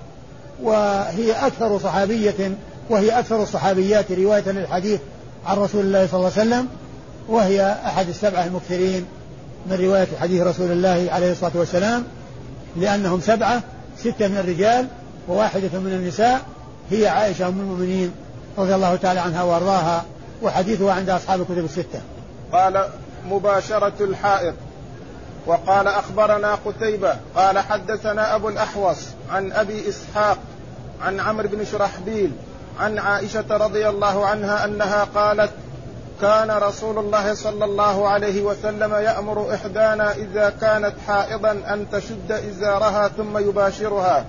وهي 0.64 1.32
أكثر 1.32 1.80
صحابية 1.80 2.52
وهي 2.90 3.20
أكثر 3.20 3.44
الصحابيات 3.44 4.12
رواية 4.12 4.52
للحديث 4.52 5.00
عن 5.46 5.58
رسول 5.58 5.82
الله 5.82 6.08
صلى 6.08 6.18
الله 6.18 6.32
عليه 6.38 6.50
وسلم 6.50 6.68
وهي 7.28 7.76
أحد 7.86 8.10
السبعة 8.10 8.46
المكثرين. 8.46 9.06
من 9.70 9.76
رواية 9.76 10.08
حديث 10.22 10.42
رسول 10.42 10.72
الله 10.72 11.08
عليه 11.12 11.32
الصلاة 11.32 11.52
والسلام 11.56 12.04
لأنهم 12.76 13.22
سبعة 13.22 13.62
ستة 13.98 14.28
من 14.28 14.38
الرجال 14.38 14.88
وواحدة 15.28 15.80
من 15.80 15.92
النساء 15.92 16.42
هي 16.92 17.08
عائشة 17.08 17.48
أم 17.48 17.60
المؤمنين 17.60 18.12
رضي 18.58 18.76
الله 18.76 18.96
تعالى 18.96 19.20
عنها 19.20 19.44
وأرضاها 19.44 20.06
وحديثها 20.42 20.94
عند 20.94 21.10
أصحاب 21.10 21.42
الكتب 21.42 21.66
الستة. 21.66 22.02
قال 22.52 22.86
مباشرة 23.30 23.94
الحائط. 24.00 24.54
وقال 25.46 25.88
أخبرنا 25.88 26.56
قتيبة 26.66 27.16
قال 27.36 27.60
حدثنا 27.60 28.36
أبو 28.36 28.50
الأحوص 28.50 28.98
عن 29.32 29.52
أبي 29.52 29.90
إسحاق 29.90 30.38
عن 31.02 31.20
عمرو 31.20 31.50
بن 31.50 31.66
شرحبيل 31.66 32.32
عن 32.80 33.00
عائشة 33.00 33.46
رضي 33.58 33.90
الله 33.90 34.26
عنها 34.26 34.66
أنها 34.66 35.04
قالت 35.04 35.52
كان 36.22 36.52
رسول 36.52 36.98
الله 36.98 37.34
صلى 37.34 37.66
الله 37.66 38.08
عليه 38.08 38.42
وسلم 38.42 38.94
يأمر 38.94 39.54
إحدانا 39.54 40.14
إذا 40.14 40.54
كانت 40.62 40.94
حائضا 41.08 41.52
أن 41.52 41.86
تشد 41.92 42.32
إزارها 42.32 43.08
ثم 43.08 43.38
يباشرها. 43.38 44.26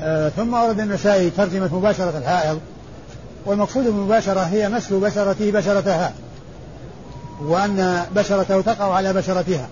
آه 0.00 0.28
ثم 0.28 0.54
أورد 0.54 0.80
النسائي 0.80 1.30
ترجمة 1.30 1.74
مباشرة 1.74 2.18
الحائض 2.18 2.60
والمقصود 3.46 3.84
بالمباشرة 3.84 4.40
هي 4.40 4.68
مس 4.68 4.92
بشرته 4.92 5.50
بشرتها 5.50 6.12
وأن 7.42 8.06
بشرته 8.16 8.60
تقع 8.60 8.94
على 8.94 9.12
بشرتها. 9.12 9.68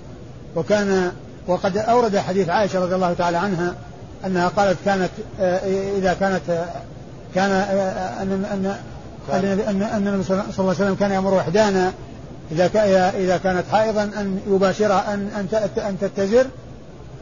وكان 0.57 1.13
وقد 1.47 1.77
أورد 1.77 2.19
حديث 2.19 2.49
عائشة 2.49 2.81
رضي 2.81 2.95
الله 2.95 3.15
تعالى 3.19 3.37
عنها 3.37 3.75
أنها 4.27 4.49
قالت 4.49 4.79
كانت 4.85 5.11
آه 5.41 5.61
إذا 5.99 6.15
كانت 6.21 6.67
كان 7.35 7.51
آه، 7.51 8.23
أن 8.23 8.77
أن 9.33 9.83
أن 9.83 10.09
النبي 10.09 10.23
صلى 10.23 10.41
الله 10.41 10.53
عليه 10.59 10.69
وسلم 10.69 10.95
كان 10.95 11.11
يأمر 11.11 11.41
إحدانا 11.41 11.93
إذا 12.53 12.67
إذا 13.17 13.37
كانت 13.37 13.65
حائضا 13.73 14.03
أن 14.03 14.41
يباشرها 14.49 15.15
أن 15.15 15.29
أن 15.37 15.69
أن 15.79 15.99
تتزر 16.01 16.47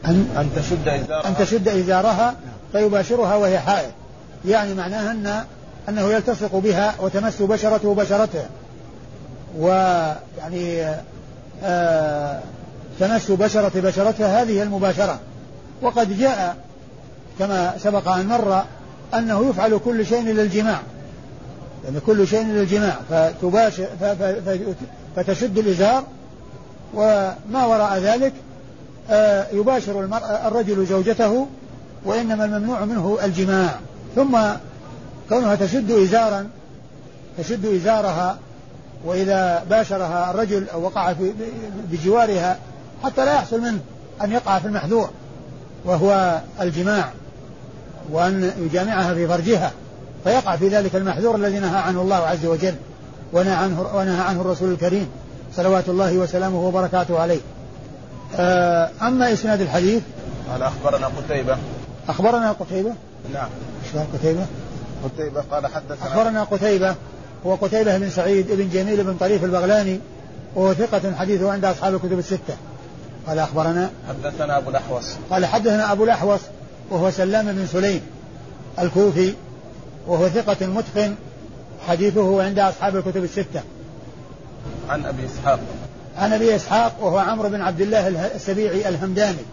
أن 0.05 0.27
أن 0.37 0.49
تشد 0.55 0.87
إزارها. 0.87 1.27
أن 1.27 1.37
تشد 1.37 1.67
إزارها 1.67 2.35
فيباشرها 2.71 3.35
وهي 3.35 3.59
حائض. 3.59 3.91
يعني 4.45 4.73
معناها 4.73 5.11
أن 5.11 5.43
أنه 5.89 6.01
يلتصق 6.01 6.55
بها 6.55 6.95
وتمس 6.99 7.41
بشرته 7.41 7.95
بشرتها 7.95 8.49
ويعني 9.57 10.85
آه 11.63 12.39
تمس 12.99 13.31
بشرة 13.31 13.71
بشرتها 13.75 14.41
هذه 14.41 14.63
المباشرة. 14.63 15.19
وقد 15.81 16.19
جاء 16.19 16.55
كما 17.39 17.73
سبق 17.83 18.07
أن 18.07 18.27
مر 18.27 18.63
أنه 19.13 19.49
يفعل 19.49 19.79
كل 19.85 20.05
شيء 20.05 20.31
إلا 20.31 20.41
الجماع 20.41 20.79
يعني 21.85 21.99
كل 21.99 22.27
شيء 22.27 22.41
إلا 22.41 22.61
الجماع 22.61 22.95
فتباشر 23.09 23.87
فتشد 25.15 25.57
الإزار 25.57 26.03
وما 26.93 27.65
وراء 27.65 27.97
ذلك 27.97 28.33
آه، 29.09 29.47
يباشر 29.53 30.09
الرجل 30.47 30.85
زوجته 30.85 31.47
وإنما 32.05 32.45
الممنوع 32.45 32.85
منه 32.85 33.17
الجماع. 33.23 33.69
ثم 34.15 34.37
كونها 35.29 35.55
تشد 35.55 35.91
إزارا 35.91 36.47
تشد 37.37 37.65
إزارها 37.65 38.37
وإذا 39.05 39.63
باشرها 39.69 40.31
الرجل 40.31 40.69
أو 40.73 40.81
وقع 40.81 41.13
بجوارها 41.91 42.57
حتى 43.03 43.25
لا 43.25 43.33
يحصل 43.33 43.61
منه 43.61 43.79
أن 44.21 44.31
يقع 44.31 44.59
في 44.59 44.65
المحذور 44.65 45.09
وهو 45.85 46.41
الجماع 46.61 47.11
وأن 48.11 48.51
يجامعها 48.57 49.13
في 49.13 49.27
فرجها. 49.27 49.71
فيقع 50.23 50.55
في 50.55 50.67
ذلك 50.67 50.95
المحذور 50.95 51.35
الذي 51.35 51.59
نهى 51.59 51.77
عنه 51.77 52.01
الله 52.01 52.15
عز 52.15 52.45
وجل 52.45 52.75
ونهى 53.33 53.53
عنه, 53.53 53.81
ونهى 53.95 54.21
عنه 54.21 54.41
الرسول 54.41 54.71
الكريم 54.71 55.07
صلوات 55.55 55.89
الله 55.89 56.17
وسلامه 56.17 56.67
وبركاته 56.67 57.19
عليه. 57.19 57.39
آه، 58.35 58.89
أما 59.01 59.33
إسناد 59.33 59.61
الحديث 59.61 60.01
قال 60.51 60.63
أخبرنا 60.63 61.07
قتيبة. 61.07 61.57
أخبرنا 62.09 62.51
قتيبة؟ 62.51 62.93
نعم. 63.33 63.49
إيش 63.83 64.03
قتيبة؟ 64.13 64.45
قتيبة 65.03 65.41
قال 65.51 65.67
حدثنا 65.67 66.07
أخبرنا 66.07 66.43
قتيبة 66.43 66.95
هو 67.45 67.55
قتيبة 67.55 67.97
بن 67.97 68.09
سعيد 68.09 68.51
بن 68.51 68.69
جميل 68.69 69.03
بن 69.03 69.17
طريف 69.19 69.43
البغلاني 69.43 69.99
وهو 70.55 70.73
ثقة 70.73 71.15
حديثه 71.15 71.51
عند 71.51 71.65
أصحاب 71.65 71.95
الكتب 71.95 72.19
الستة. 72.19 72.57
قال 73.27 73.39
أخبرنا 73.39 73.89
حدثنا 74.09 74.57
أبو 74.57 74.69
الأحوص. 74.69 75.05
قال 75.31 75.45
حدثنا 75.45 75.91
أبو 75.91 76.03
الأحوص 76.03 76.39
وهو 76.89 77.11
سلام 77.11 77.45
بن 77.45 77.67
سليم 77.67 78.01
الكوفي 78.79 79.33
وهو 80.07 80.29
ثقة 80.29 80.67
متقن 80.67 81.15
حديثه 81.87 82.43
عند 82.43 82.59
أصحاب 82.59 82.95
الكتب 82.95 83.23
الستة. 83.23 83.61
عن 84.89 85.05
أبي 85.05 85.25
إسحاق. 85.25 85.59
عن 86.17 86.33
أبي 86.33 86.55
إسحاق 86.55 86.95
وهو 87.01 87.17
عمرو 87.17 87.49
بن 87.49 87.61
عبد 87.61 87.81
الله 87.81 88.07
السبيعي 88.35 88.89
الهمداني. 88.89 89.43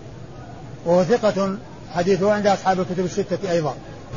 وهو 0.86 1.04
ثقة 1.04 1.56
حديثه 1.94 2.32
عند 2.32 2.46
أصحاب 2.46 2.80
الكتب 2.80 3.04
الستة 3.04 3.50
أيضا. 3.50 3.74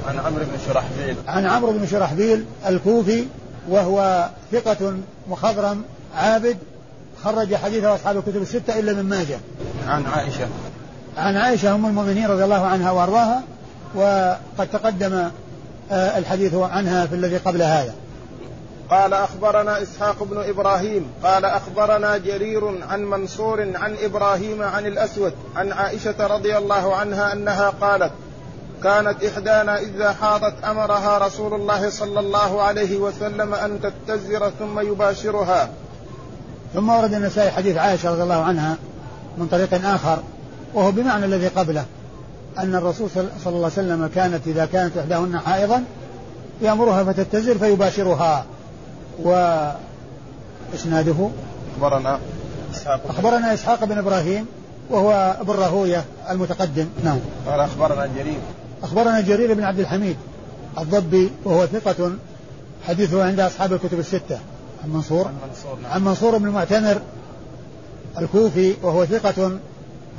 عن 0.07 0.19
عمرو 0.19 0.45
بن 0.45 0.57
شرحبيل. 0.67 1.15
عن 1.27 1.45
عمرو 1.45 1.71
بن 1.71 1.87
شرحبيل 1.87 2.45
الكوفي 2.67 3.25
وهو 3.69 4.29
ثقة 4.51 4.93
مخضرم 5.29 5.83
عابد 6.15 6.57
خرج 7.23 7.55
حديثه 7.55 7.95
أصحاب 7.95 8.17
الكتب 8.17 8.41
الستة 8.41 8.79
إلا 8.79 8.93
من 8.93 9.03
ماجه. 9.03 9.37
عن 9.87 10.05
عائشة. 10.05 10.47
عن 11.17 11.35
عائشة 11.35 11.75
أم 11.75 11.85
المؤمنين 11.85 12.27
رضي 12.27 12.43
الله 12.43 12.65
عنها 12.65 12.91
وأرضاها 12.91 13.43
وقد 13.95 14.67
تقدم 14.73 15.29
الحديث 15.91 16.53
عنها 16.53 17.05
في 17.05 17.15
الذي 17.15 17.37
قبل 17.37 17.61
هذا. 17.61 17.93
قال 18.89 19.13
أخبرنا 19.13 19.81
إسحاق 19.81 20.23
بن 20.23 20.37
إبراهيم 20.49 21.07
قال 21.23 21.45
أخبرنا 21.45 22.17
جرير 22.17 22.83
عن 22.89 23.03
منصور 23.03 23.61
عن 23.75 23.95
إبراهيم 24.03 24.61
عن 24.61 24.85
الأسود 24.85 25.33
عن 25.55 25.71
عائشة 25.71 26.27
رضي 26.27 26.57
الله 26.57 26.95
عنها 26.95 27.33
أنها 27.33 27.69
قالت 27.69 28.11
كانت 28.83 29.23
إحدانا 29.23 29.79
إذا 29.79 30.13
حاضت 30.13 30.53
أمرها 30.63 31.17
رسول 31.17 31.53
الله 31.53 31.89
صلى 31.89 32.19
الله 32.19 32.61
عليه 32.61 32.97
وسلم 32.97 33.53
أن 33.53 33.79
تتزر 33.81 34.51
ثم 34.59 34.79
يباشرها. 34.79 35.69
ثم 36.73 36.89
ورد 36.89 37.13
النسائي 37.13 37.51
حديث 37.51 37.77
عائشة 37.77 38.11
رضي 38.11 38.23
الله 38.23 38.43
عنها 38.43 38.77
من 39.37 39.47
طريق 39.47 39.85
آخر 39.85 40.19
وهو 40.73 40.91
بمعنى 40.91 41.25
الذي 41.25 41.47
قبله. 41.47 41.85
أن 42.59 42.75
الرسول 42.75 43.09
صلى 43.09 43.29
الله 43.45 43.45
عليه 43.45 43.65
وسلم 43.65 44.09
كانت 44.15 44.47
إذا 44.47 44.65
كانت 44.65 44.97
إحداهن 44.97 45.39
حائضا 45.39 45.83
يأمرها 46.61 47.03
فتتزر 47.03 47.57
فيباشرها. 47.57 48.45
وإسناده 49.23 51.29
أخبرنا. 51.75 52.19
إسحاق. 52.73 53.01
أخبرنا 53.09 53.53
إسحاق 53.53 53.85
بن 53.85 53.97
إبراهيم 53.97 54.45
وهو 54.89 55.37
ابن 55.41 55.53
راهوية 55.53 56.03
المتقدم. 56.29 56.87
نعم. 57.03 57.19
قال 57.47 57.59
أخبرنا 57.59 58.07
جرير. 58.17 58.39
أخبرنا 58.83 59.21
جرير 59.21 59.53
بن 59.53 59.63
عبد 59.63 59.79
الحميد 59.79 60.17
الضبي 60.79 61.31
وهو 61.45 61.65
ثقة 61.65 62.11
حديثه 62.87 63.23
عند 63.23 63.39
أصحاب 63.39 63.73
الكتب 63.73 63.99
الستة. 63.99 64.39
عن 64.83 64.89
منصور. 64.89 65.27
عن 65.27 65.33
منصور, 65.49 65.77
نعم. 65.83 65.91
عن 65.91 66.03
منصور 66.03 66.37
بن 66.37 66.45
المعتمر 66.45 67.01
الكوفي 68.17 68.73
وهو 68.83 69.05
ثقة 69.05 69.51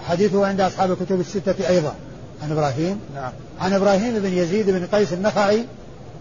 حديثه 0.09 0.47
عند 0.47 0.61
أصحاب 0.61 0.91
الكتب 0.91 1.21
الستة 1.21 1.69
أيضا. 1.69 1.95
عن 2.43 2.53
إبراهيم؟ 2.53 3.01
نعم. 3.15 3.33
عن 3.61 3.73
إبراهيم 3.73 4.19
بن 4.19 4.33
يزيد 4.33 4.71
بن 4.71 4.87
قيس 4.87 5.13
النخعي 5.13 5.65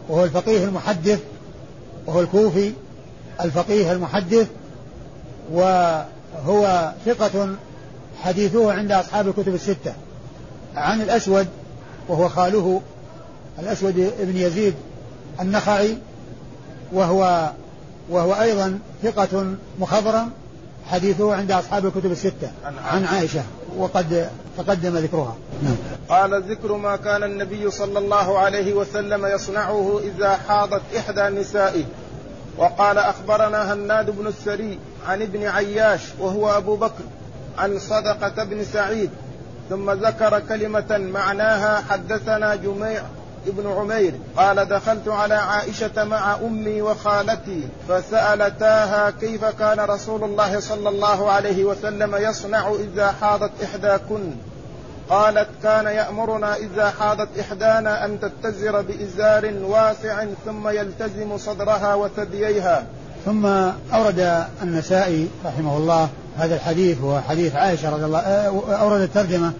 وهو 0.09 0.23
الفقيه 0.23 0.63
المحدث 0.63 1.19
وهو 2.05 2.19
الكوفي 2.19 2.73
الفقيه 3.41 3.91
المحدث 3.91 4.47
وهو 5.51 6.93
ثقة 7.05 7.55
حديثه 8.23 8.73
عند 8.73 8.91
أصحاب 8.91 9.27
الكتب 9.27 9.53
الستة. 9.53 9.93
عن 10.75 11.01
الأسود 11.01 11.47
وهو 12.07 12.29
خاله 12.29 12.81
الأسود 13.59 14.13
بن 14.19 14.37
يزيد 14.37 14.73
النخعي 15.41 15.97
وهو 16.93 17.51
وهو 18.09 18.33
أيضا 18.33 18.79
ثقة 19.03 19.55
مخضرم 19.79 20.31
حديثه 20.91 21.35
عند 21.35 21.51
أصحاب 21.51 21.85
الكتب 21.85 22.11
الستة. 22.11 22.51
عن 22.85 23.05
عائشة. 23.05 23.43
وقد 23.77 24.29
تقدم 24.57 24.97
ذكرها 24.97 25.35
نعم. 25.63 25.75
قال 26.09 26.43
ذكر 26.43 26.73
ما 26.73 26.95
كان 26.95 27.23
النبي 27.23 27.71
صلى 27.71 27.99
الله 27.99 28.39
عليه 28.39 28.73
وسلم 28.73 29.25
يصنعه 29.25 29.99
إذا 30.03 30.37
حاضت 30.47 30.81
إحدى 30.97 31.21
نسائه 31.21 31.83
وقال 32.57 32.97
أخبرنا 32.97 33.73
هناد 33.73 34.09
بن 34.09 34.27
السري 34.27 34.79
عن 35.07 35.21
ابن 35.21 35.43
عياش 35.43 36.01
وهو 36.19 36.57
أبو 36.57 36.75
بكر 36.75 37.03
عن 37.57 37.79
صدقة 37.79 38.43
بن 38.43 38.63
سعيد 38.63 39.09
ثم 39.69 39.91
ذكر 39.91 40.39
كلمة 40.39 40.97
معناها 40.97 41.83
حدثنا 41.89 42.55
جميع 42.55 43.03
ابن 43.47 43.71
عمير 43.71 44.13
قال 44.37 44.65
دخلت 44.65 45.07
على 45.07 45.33
عائشة 45.33 46.03
مع 46.03 46.35
أمي 46.35 46.81
وخالتي 46.81 47.67
فسألتاها 47.89 49.09
كيف 49.09 49.45
كان 49.45 49.79
رسول 49.79 50.23
الله 50.23 50.59
صلى 50.59 50.89
الله 50.89 51.31
عليه 51.31 51.65
وسلم 51.65 52.15
يصنع 52.15 52.73
إذا 52.79 53.11
حاضت 53.11 53.51
إحداكن. 53.63 54.31
قالت 55.09 55.47
كان 55.63 55.85
يأمرنا 55.85 56.55
إذا 56.55 56.89
حاضت 56.89 57.29
إحدانا 57.39 58.05
أن 58.05 58.19
تتزر 58.19 58.81
بإزار 58.81 59.53
واسع 59.63 60.25
ثم 60.45 60.67
يلتزم 60.67 61.37
صدرها 61.37 61.95
وثدييها. 61.95 62.83
ثم 63.25 63.45
أورد 63.93 64.45
النسائي 64.61 65.29
رحمه 65.45 65.77
الله 65.77 66.09
هذا 66.37 66.55
الحديث 66.55 67.01
هو 67.01 67.21
حديث 67.21 67.55
عائشة 67.55 67.89
رضي 67.89 68.05
الله 68.05 68.19
أورد 68.81 69.01
الترجمة 69.01 69.53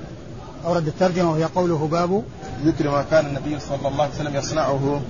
أورد 0.65 0.87
الترجمة 0.87 1.31
وهي 1.31 1.43
قوله 1.43 1.87
باب 1.91 2.23
ذكر 2.65 2.89
ما 2.89 3.05
كان 3.11 3.25
النبي 3.25 3.59
صلى 3.59 3.87
الله 3.87 4.03
عليه 4.03 4.13
وسلم 4.13 4.35
يصنعه 4.35 5.01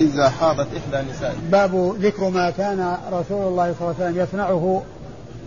إذا 0.00 0.28
حاضت 0.28 0.66
إحدى 0.76 1.10
نسائه 1.10 1.34
باب 1.50 1.96
ذكر 2.00 2.28
ما 2.28 2.50
كان 2.50 2.96
رسول 3.12 3.48
الله 3.48 3.74
صلى 3.78 3.90
الله 3.90 3.94
عليه 4.00 4.10
وسلم 4.10 4.18
يصنعه 4.22 4.82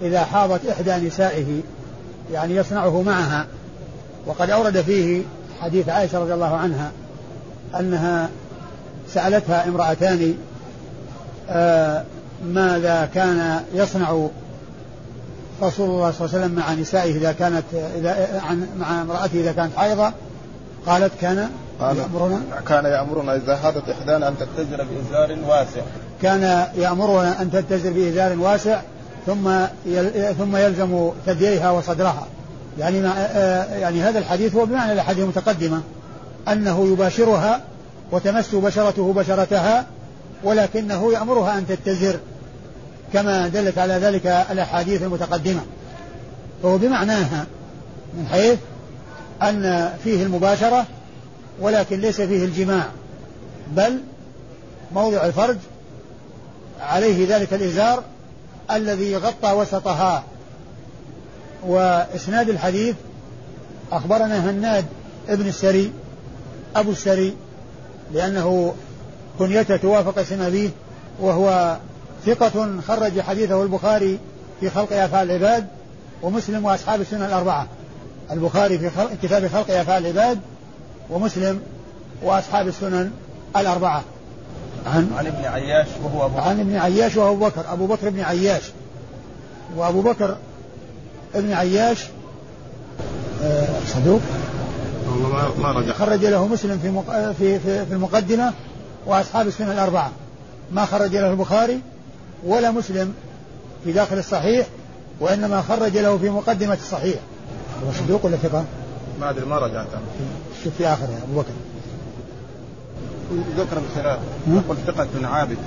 إذا 0.01 0.25
حاضت 0.25 0.65
إحدى 0.65 1.07
نسائه 1.07 1.61
يعني 2.33 2.55
يصنعه 2.55 3.01
معها. 3.01 3.47
وقد 4.25 4.49
أورد 4.49 4.81
فيه 4.81 5.21
حديث 5.61 5.89
عائشة 5.89 6.19
رضي 6.19 6.33
الله 6.33 6.55
عنها 6.55 6.91
أنها 7.79 8.29
سألتها 9.13 9.67
امرأتان 9.67 10.35
آه 11.49 12.03
ماذا 12.45 13.09
كان 13.13 13.61
يصنع 13.73 14.27
رسول 15.61 15.89
الله 15.89 16.11
صلى 16.11 16.25
الله 16.25 16.35
عليه 16.35 16.45
وسلم 16.45 16.51
مع 16.55 16.73
نسائه 16.73 17.17
إذا 17.17 17.31
كانت 17.31 17.63
إذا 17.97 18.41
عن 18.49 18.67
مع 18.79 19.01
امرأته 19.01 19.39
إذا 19.39 19.51
كانت 19.51 19.75
حائضة 19.75 20.11
قالت 20.85 21.11
كان 21.21 21.49
قال 21.79 21.97
يأمرنا. 21.97 22.41
كان 22.67 22.85
يأمرنا 22.85 23.35
إذا 23.35 23.57
حاضت 23.57 23.89
إحدانا 23.89 24.27
أن 24.27 24.35
تتزر 24.37 24.83
بإزار 24.83 25.37
واسع. 25.47 25.81
كان 26.21 26.67
يأمرنا 26.77 27.41
أن 27.41 27.51
تتزر 27.51 27.91
بإزار 27.91 28.39
واسع 28.39 28.81
ثم 29.25 29.49
ثم 30.37 30.55
يلزم 30.55 31.11
ثدييها 31.25 31.71
وصدرها. 31.71 32.27
يعني 32.79 33.01
ما 33.01 33.13
يعني 33.79 34.01
هذا 34.01 34.19
الحديث 34.19 34.55
هو 34.55 34.65
بمعنى 34.65 34.93
الأحاديث 34.93 35.23
المتقدمة. 35.23 35.81
أنه 36.47 36.87
يباشرها 36.87 37.61
وتمس 38.11 38.55
بشرته 38.55 39.13
بشرتها 39.13 39.85
ولكنه 40.43 41.13
يأمرها 41.13 41.57
أن 41.57 41.67
تتزر 41.67 42.19
كما 43.13 43.47
دلت 43.47 43.77
على 43.77 43.93
ذلك 43.93 44.25
الأحاديث 44.25 45.01
المتقدمة. 45.01 45.61
فهو 46.63 46.77
بمعناها 46.77 47.45
من 48.13 48.27
حيث 48.31 48.59
أن 49.41 49.93
فيه 50.03 50.23
المباشرة 50.23 50.85
ولكن 51.59 51.99
ليس 51.99 52.21
فيه 52.21 52.45
الجماع 52.45 52.85
بل 53.71 53.99
موضع 54.93 55.25
الفرج 55.25 55.57
عليه 56.81 57.35
ذلك 57.37 57.53
الإزار 57.53 58.03
الذي 58.71 59.17
غطى 59.17 59.51
وسطها. 59.51 60.23
وإسناد 61.67 62.49
الحديث 62.49 62.95
أخبرنا 63.91 64.49
هناد 64.49 64.85
ابن 65.29 65.47
السري 65.47 65.91
أبو 66.75 66.91
السري 66.91 67.35
لأنه 68.13 68.75
كنيته 69.39 69.77
توافق 69.77 70.19
اسم 70.19 70.41
أبيه 70.41 70.69
وهو 71.19 71.77
ثقة 72.25 72.81
خرج 72.87 73.21
حديثه 73.21 73.63
البخاري 73.63 74.19
في 74.59 74.69
خلق 74.69 74.93
أفعال 74.93 75.31
العباد 75.31 75.67
ومسلم 76.21 76.65
وأصحاب 76.65 77.01
السنة 77.01 77.25
الأربعة. 77.25 77.67
البخاري 78.31 78.79
في 78.79 78.89
خلق 78.89 79.11
كتاب 79.23 79.47
خلق 79.47 79.71
أفعال 79.71 80.05
العباد 80.05 80.39
ومسلم 81.09 81.61
وأصحاب 82.23 82.67
السنن 82.67 83.11
الأربعة. 83.57 84.03
عن 84.85 85.09
عن 85.17 85.27
ابن 85.27 85.45
عياش 85.45 85.87
وهو 86.03 86.25
أبو 86.25 86.35
بكر 86.35 86.41
عن 86.41 86.59
ابن 86.59 86.75
عياش 86.75 87.15
وهو 87.15 87.33
أبو 87.33 87.45
بكر. 87.45 87.73
أبو 87.73 87.87
بكر 87.87 88.09
بن 88.09 88.19
عياش. 88.19 88.63
وأبو 89.75 90.01
بكر 90.01 90.37
ابن 91.35 91.53
عياش 91.53 92.05
آه، 93.43 93.67
صدوق. 93.87 94.21
والله 95.09 95.29
ما 95.29 95.71
ما 95.73 95.79
رجع. 95.79 95.93
خرج 95.93 96.25
له 96.25 96.47
مسلم 96.47 96.79
في 96.79 97.33
في 97.37 97.59
في, 97.59 97.85
في 97.85 97.93
المقدمة 97.93 98.53
وأصحاب 99.05 99.47
السنن 99.47 99.71
الأربعة. 99.71 100.11
ما 100.71 100.85
خرج 100.85 101.15
له 101.15 101.31
البخاري؟ 101.31 101.81
ولا 102.43 102.71
مسلم 102.71 103.13
في 103.83 103.91
داخل 103.91 104.17
الصحيح 104.17 104.67
وإنما 105.19 105.61
خرج 105.61 105.97
له 105.97 106.17
في 106.17 106.29
مقدمة 106.29 106.73
الصحيح. 106.73 107.19
هو 107.85 107.91
صدوق 107.91 108.25
ولا 108.25 108.37
ثقة؟ 108.37 108.65
ما 109.19 109.29
أدري 109.29 109.45
ما 109.45 109.59
رجعت. 109.59 109.87
شوف 110.63 110.73
في 110.77 110.87
آخره 110.87 111.19
أبو 111.23 111.41
بكر. 111.41 111.51
ذكر 113.57 113.77
الخلاف. 113.77 114.19
يقول 114.47 114.77
ثقة 114.87 115.27
عابد. 115.27 115.57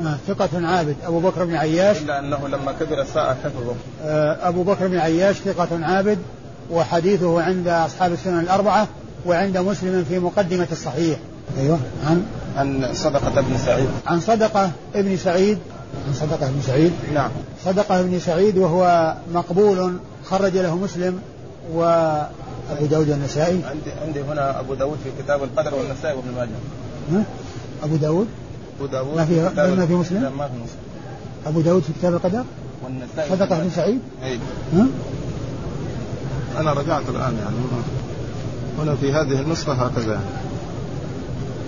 آه 0.00 0.16
ثقة 0.28 0.66
عابد. 0.66 0.96
أبو 1.04 1.20
بكر 1.20 1.44
بن 1.44 1.54
عياش. 1.54 1.96
إلا 1.96 2.18
أنه 2.18 2.48
لما 2.48 2.72
كبر 2.72 3.04
ساء 3.14 3.36
حفظه. 3.44 3.74
آه 4.04 4.48
أبو 4.48 4.62
بكر 4.62 4.88
بن 4.88 4.98
عياش 4.98 5.36
ثقة 5.36 5.68
عابد 5.84 6.18
وحديثه 6.70 7.42
عند 7.42 7.68
أصحاب 7.68 8.12
السنن 8.12 8.38
الأربعة 8.38 8.88
وعند 9.26 9.58
مسلم 9.58 10.04
في 10.08 10.18
مقدمة 10.18 10.68
الصحيح. 10.72 11.18
أيوه 11.58 11.78
عن؟ 12.06 12.26
عن 12.56 12.94
صدقة 12.94 13.40
بن 13.40 13.58
سعيد. 13.58 13.88
عن 14.06 14.20
صدقة 14.20 14.70
ابن 14.94 15.16
سعيد. 15.16 15.58
عن 16.06 16.12
صدقة 16.14 16.50
بن 16.50 16.60
سعيد. 16.66 16.92
نعم. 17.14 17.30
صدقة 17.64 18.02
بن 18.02 18.18
سعيد 18.18 18.58
وهو 18.58 19.14
مقبول 19.34 19.96
خرج 20.24 20.56
له 20.56 20.76
مسلم 20.76 21.20
وأبو 21.72 22.86
داود 22.90 23.10
والنسائي. 23.10 23.60
عندي 23.64 23.92
عندي 24.06 24.22
هنا 24.22 24.60
أبو 24.60 24.74
داود 24.74 24.98
في 25.04 25.22
كتاب 25.22 25.42
القدر 25.42 25.74
والنسائي 25.74 26.16
وابن 26.16 26.30
ماجه. 26.36 27.24
أبو 27.82 27.96
داود؟ 27.96 28.26
أبو 28.78 28.86
داود 28.86 29.16
ما 29.16 29.24
في 29.24 29.40
ما 29.76 29.86
في 29.86 29.94
مسلم؟ 29.94 30.22
لا 30.22 30.30
ما 30.30 30.48
في 30.48 30.54
مسلم. 30.54 30.80
أبو 31.46 31.60
داود 31.60 31.82
في 31.82 31.92
كتاب 31.98 32.14
القدر؟ 32.14 32.44
والنسائي. 32.84 33.30
صدقة 33.30 33.58
بن 33.58 33.70
سعيد؟ 33.70 34.00
أي؟ 34.22 34.38
أنا 36.58 36.72
رجعت 36.72 37.08
الآن 37.08 37.36
يعني. 37.42 37.56
هنا 38.78 38.94
في 38.94 39.12
هذه 39.12 39.40
النسخة 39.40 39.72
هكذا 39.72 40.20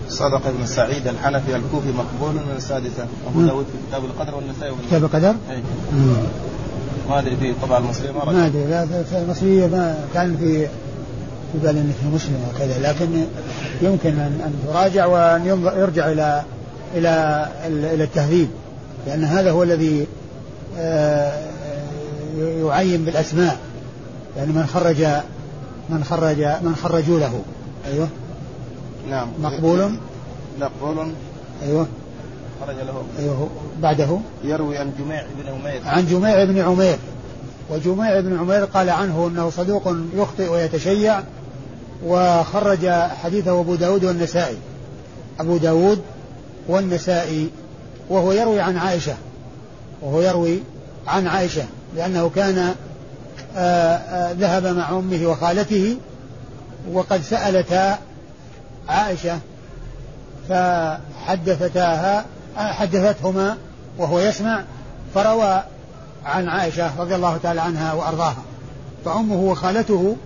صدق 0.09 0.46
ابن 0.46 0.66
سعيد 0.66 1.07
الحنفي 1.07 1.57
الكوفي 1.57 1.88
مقبول 1.88 2.34
من 2.34 2.54
السادسة 2.57 3.07
أبو 3.26 3.40
داود 3.42 3.64
في 3.64 3.78
كتاب 3.88 4.04
القدر 4.04 4.34
والنسائي 4.34 4.74
كتاب 4.88 5.04
القدر؟ 5.04 5.34
أي 5.50 5.62
ما 7.09 7.18
أدري 7.18 7.36
في 7.36 7.54
طبعا 7.62 7.78
المصرية 7.78 8.11
ما 8.11 8.24
ما 8.24 8.46
أدري. 8.46 8.64
لا 8.64 8.86
في 8.86 9.18
المصرية 9.18 9.66
ما 9.66 9.98
كان 10.14 10.36
في 10.36 10.68
في 11.52 11.59
بالي 11.62 11.80
انه 11.80 11.92
في 12.00 12.07
مسلم 12.14 12.48
وكذا 12.54 12.78
لكن 12.78 13.24
يمكن 13.82 14.11
ان 14.11 14.40
أن 14.44 14.54
تراجع 14.66 15.07
وأن 15.07 15.46
يرجع 15.76 16.09
إلى 16.12 16.42
إلى 16.94 17.46
إلى 17.66 18.04
التهذيب 18.04 18.48
لأن 19.07 19.24
هذا 19.24 19.50
هو 19.50 19.62
الذي 19.62 20.07
آه، 20.78 21.32
يعين 22.38 23.04
بالأسماء 23.04 23.59
يعني 24.36 24.52
من 24.52 24.66
خرج 24.66 25.07
من 25.90 26.04
خرج 26.04 26.40
من 26.40 26.76
خرجوا 26.82 27.20
له. 27.20 27.42
أيوه. 27.86 28.09
نعم. 29.11 29.28
مقبول؟ 29.40 29.98
مقبول. 30.61 31.12
أيوه. 31.62 31.86
خرج 32.61 32.76
له. 32.76 33.02
أيوه. 33.18 33.48
بعده؟ 33.78 34.18
يروي 34.44 34.78
عن 34.78 34.92
جميع 34.98 35.22
بن 35.22 35.48
عمير. 35.48 35.80
عن 35.84 36.07
جميع 36.07 36.44
بن 36.44 36.59
عمير. 36.59 36.98
وجميع 37.70 38.20
بن 38.20 38.38
عمير 38.38 38.64
قال 38.64 38.90
عنه 38.90 39.26
إنه 39.26 39.50
صدوق 39.50 39.96
يخطئ 40.14 40.48
ويتشيع 40.48 41.20
وخرج 42.04 42.88
حديثه 43.22 43.61
أبو 43.61 43.74
داود 43.74 44.04
والنسائي. 44.04 44.57
أبو 45.40 45.57
داود 45.57 46.02
والنسائي 46.68 47.50
وهو 48.09 48.32
يروي 48.32 48.61
عن 48.61 48.76
عائشة. 48.76 49.14
وهو 50.02 50.20
يروي 50.20 50.61
عن 51.07 51.26
عائشة 51.26 51.64
لأنه 51.96 52.30
كان 52.34 52.59
آآ 52.59 52.74
آه، 53.57 53.96
آآ 53.96 54.30
آه، 54.30 54.32
ذهب 54.32 54.66
مع 54.76 54.90
أمه 54.90 55.26
وخالته 55.26 55.96
وقد 56.92 57.22
سألتا 57.22 57.98
عائشة 58.89 59.39
فحدثتاها 60.49 62.24
حدثتهما 62.57 63.57
وهو 63.99 64.20
يسمع 64.20 64.64
فروى 65.14 65.62
عن 66.24 66.49
عائشة 66.49 67.01
رضي 67.01 67.14
الله 67.14 67.37
تعالى 67.37 67.61
عنها 67.61 67.93
وأرضاها 67.93 68.43
فأمه 69.05 69.41
وخالته 69.41 70.16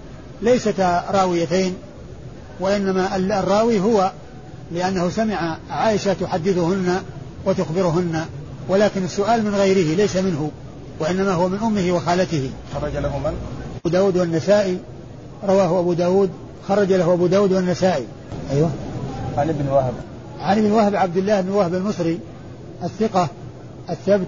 ليستا 0.43 1.05
راويتين 1.11 1.75
وإنما 2.61 3.17
الراوي 3.17 3.81
هو 3.81 4.13
لأنه 4.73 5.11
سمع 5.11 5.57
عائشة 5.71 6.13
تحدثهن 6.13 7.03
وتخبرهن 7.45 8.25
ولكن 8.69 9.05
السؤال 9.05 9.45
من 9.45 9.55
غيره 9.55 9.97
ليس 9.97 10.17
منه 10.17 10.51
وإنما 11.01 11.33
هو 11.33 11.49
من 11.49 11.59
أمه 11.59 11.93
وخالته 11.93 12.51
خرج 12.75 12.97
له 12.97 13.19
من؟ 13.19 13.35
أبو 13.81 13.89
داود 13.89 14.17
والنسائي 14.17 14.79
رواه 15.45 15.81
أبو 15.81 15.93
داود 15.93 16.31
خرج 16.71 16.93
له 16.93 17.13
أبو 17.13 17.27
داود 17.27 17.53
والنسائي. 17.53 18.05
أيوه. 18.51 18.71
عن 19.39 19.49
ابن 19.49 19.69
وهب. 19.69 19.93
عن 20.41 20.59
ابن 20.59 20.71
وهب 20.71 20.97
عبد 20.97 21.17
الله 21.17 21.41
بن 21.41 21.51
وهب 21.51 21.75
المصري 21.75 22.19
الثقة 22.85 23.29
الثبت 23.91 24.27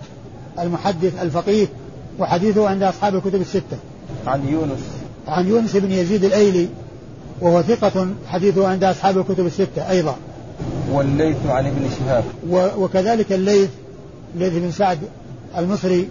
المحدث 0.59 1.23
الفقيه 1.23 1.67
وحديثه 2.19 2.69
عند 2.69 2.83
أصحاب 2.83 3.15
الكتب 3.15 3.41
الستة. 3.41 3.77
عن 4.27 4.49
يونس. 4.49 4.81
عن 5.29 5.49
يونس 5.49 5.77
بن 5.77 5.93
يزيد 5.93 6.25
الأيلي 6.25 6.69
وهو 7.41 7.63
ثقة 7.63 8.07
حديثه 8.27 8.69
عند 8.69 8.85
أصحاب 8.85 9.19
الكتب 9.19 9.47
الستة 9.47 9.91
أيضا. 9.91 10.17
والليث 10.93 11.37
عن 11.49 11.67
ابن 11.67 11.89
شهاب. 11.99 12.25
وكذلك 12.79 13.33
الليث 13.33 13.71
الليث 14.35 14.53
بن 14.53 14.71
سعد 14.71 14.99
المصري 15.59 16.09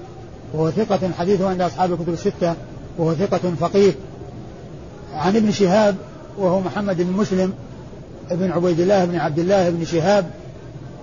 وهو 0.53 0.71
ثقة 0.71 0.99
حديثه 1.17 1.49
عند 1.49 1.61
أصحاب 1.61 1.93
الكتب 1.93 2.13
الستة 2.13 2.55
وهو 2.97 3.13
ثقة 3.13 3.53
فقيه. 3.59 3.91
عن 5.15 5.36
ابن 5.36 5.51
شهاب 5.51 5.95
وهو 6.38 6.59
محمد 6.59 6.97
بن 6.97 7.11
مسلم 7.11 7.53
ابن 8.32 8.51
عبيد 8.51 8.79
الله 8.79 9.05
بن 9.05 9.15
عبد 9.15 9.39
الله 9.39 9.69
بن 9.69 9.86
شهاب 9.86 10.25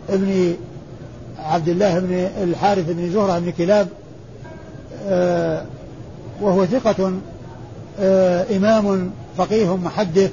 ابن 0.08 0.54
عبد 1.38 1.68
الله 1.68 1.98
بن 1.98 2.28
الحارث 2.42 2.90
بن 2.90 3.10
زهرة 3.12 3.38
بن 3.38 3.50
كلاب 3.50 3.88
آه، 5.06 5.64
وهو 6.40 6.66
ثقة 6.66 7.12
آه، 8.00 8.56
إمام 8.56 9.10
فقيه 9.36 9.76
محدث 9.76 10.30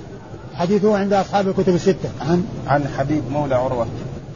حديثه 0.55 0.97
عند 0.97 1.13
أصحاب 1.13 1.47
الكتب 1.47 1.75
الستة 1.75 2.09
عن 2.21 2.45
عن 2.67 2.87
حبيب 2.97 3.23
مولى 3.31 3.55
عروة 3.55 3.87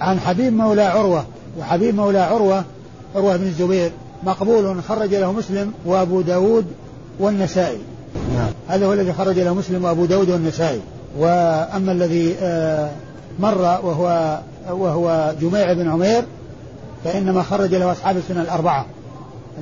عن 0.02 0.20
حبيب 0.20 0.54
مولى 0.54 0.82
عروة 0.82 1.26
وحبيب 1.60 1.96
مولى 1.96 2.20
عروة 2.20 2.64
عروة 3.16 3.38
بن 3.38 3.48
الزبير 3.48 3.92
مقبول 4.24 4.84
خرج 4.84 5.16
له 5.16 5.32
مسلم 5.32 5.74
وأبو 5.86 6.22
داود 6.22 6.66
والنسائي. 7.20 7.80
هذا 8.70 8.86
هو 8.86 8.94
الذي 8.94 9.14
خرج 9.14 9.40
له 9.40 9.54
مسلم 9.54 9.86
وأبو 9.86 10.06
داود 10.06 10.30
والنسائي. 10.30 10.82
وأما 11.18 11.92
الذي 11.92 12.36
آه، 12.42 12.90
مر 13.40 13.62
وهو 13.62 14.40
وهو 14.70 15.34
جميع 15.42 15.74
بن 15.74 15.90
عمير 15.90 16.24
فإنما 17.04 17.44
خرج 17.44 17.76
له 17.76 17.92
أصحاب 17.92 18.18
السنن 18.18 18.42
الأربعة. 18.42 18.86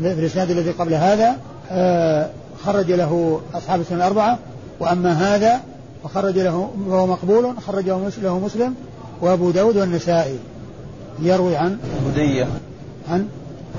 في 0.01 0.19
الإسناد 0.19 0.51
الذي 0.51 0.71
قبل 0.71 0.93
هذا 0.93 1.35
آه، 1.71 2.29
خرج 2.65 2.91
له 2.91 3.41
أصحاب 3.53 3.79
السنن 3.81 3.97
الأربعة. 3.97 4.39
وأما 4.79 5.35
هذا 5.35 5.61
فخرج 6.03 6.39
له 6.39 6.69
وهو 6.87 7.07
مقبول 7.07 7.53
خرج 7.67 7.89
له 8.23 8.39
مسلم 8.39 8.75
وأبو 9.21 9.51
داود 9.51 9.77
والنسائي. 9.77 10.37
يروي 11.21 11.55
عن 11.55 11.77
بدية 12.13 12.47
عن؟ 13.09 13.27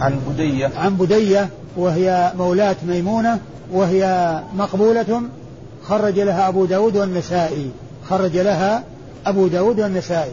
عن 0.01 0.21
بدية 0.31 0.71
عن 0.77 0.95
بدية 0.95 1.49
وهي 1.79 2.33
مولاة 2.39 2.77
ميمونة 2.89 3.39
وهي 3.73 4.35
مقبولة. 4.57 5.23
خرج 5.89 6.21
لها 6.21 6.49
أبو 6.49 6.65
داود 6.65 6.97
والنسائي. 6.97 7.71
خرج 8.11 8.37
لها 8.37 8.83
أبو 9.27 9.47
داود 9.47 9.81
والنسائي. 9.81 10.33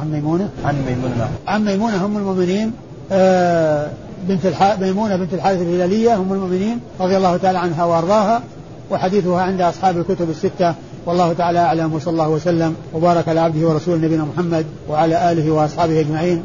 عن 0.00 0.12
ميمونة؟ 0.12 0.48
عن 0.64 0.84
ميمونة 0.86 1.28
عن 1.46 1.64
ميمونة 1.64 2.06
هم 2.06 2.16
المؤمنين. 2.16 2.72
آه 3.12 3.90
بنت 4.28 4.46
الح... 4.46 4.78
ميمونة 4.80 5.16
بنت 5.16 5.34
الحارث 5.34 5.62
الهلالية 5.62 6.16
هم 6.16 6.32
المؤمنين 6.32 6.80
رضي 7.00 7.16
الله 7.16 7.36
تعالى 7.36 7.58
عنها 7.58 7.84
وأرضاها 7.84 8.42
وحديثها 8.90 9.42
عند 9.42 9.60
أصحاب 9.60 9.98
الكتب 9.98 10.30
الستة. 10.30 10.74
والله 11.06 11.32
تعالى 11.32 11.58
أعلم 11.58 11.94
وصلى 11.94 12.12
الله 12.12 12.28
وسلم 12.28 12.76
وبارك 12.94 13.28
على 13.28 13.40
عبده 13.40 13.68
ورسوله 13.68 13.96
نبينا 13.96 14.24
محمد 14.24 14.66
وعلى 14.88 15.32
آله 15.32 15.50
وأصحابه 15.50 16.00
أجمعين. 16.00 16.42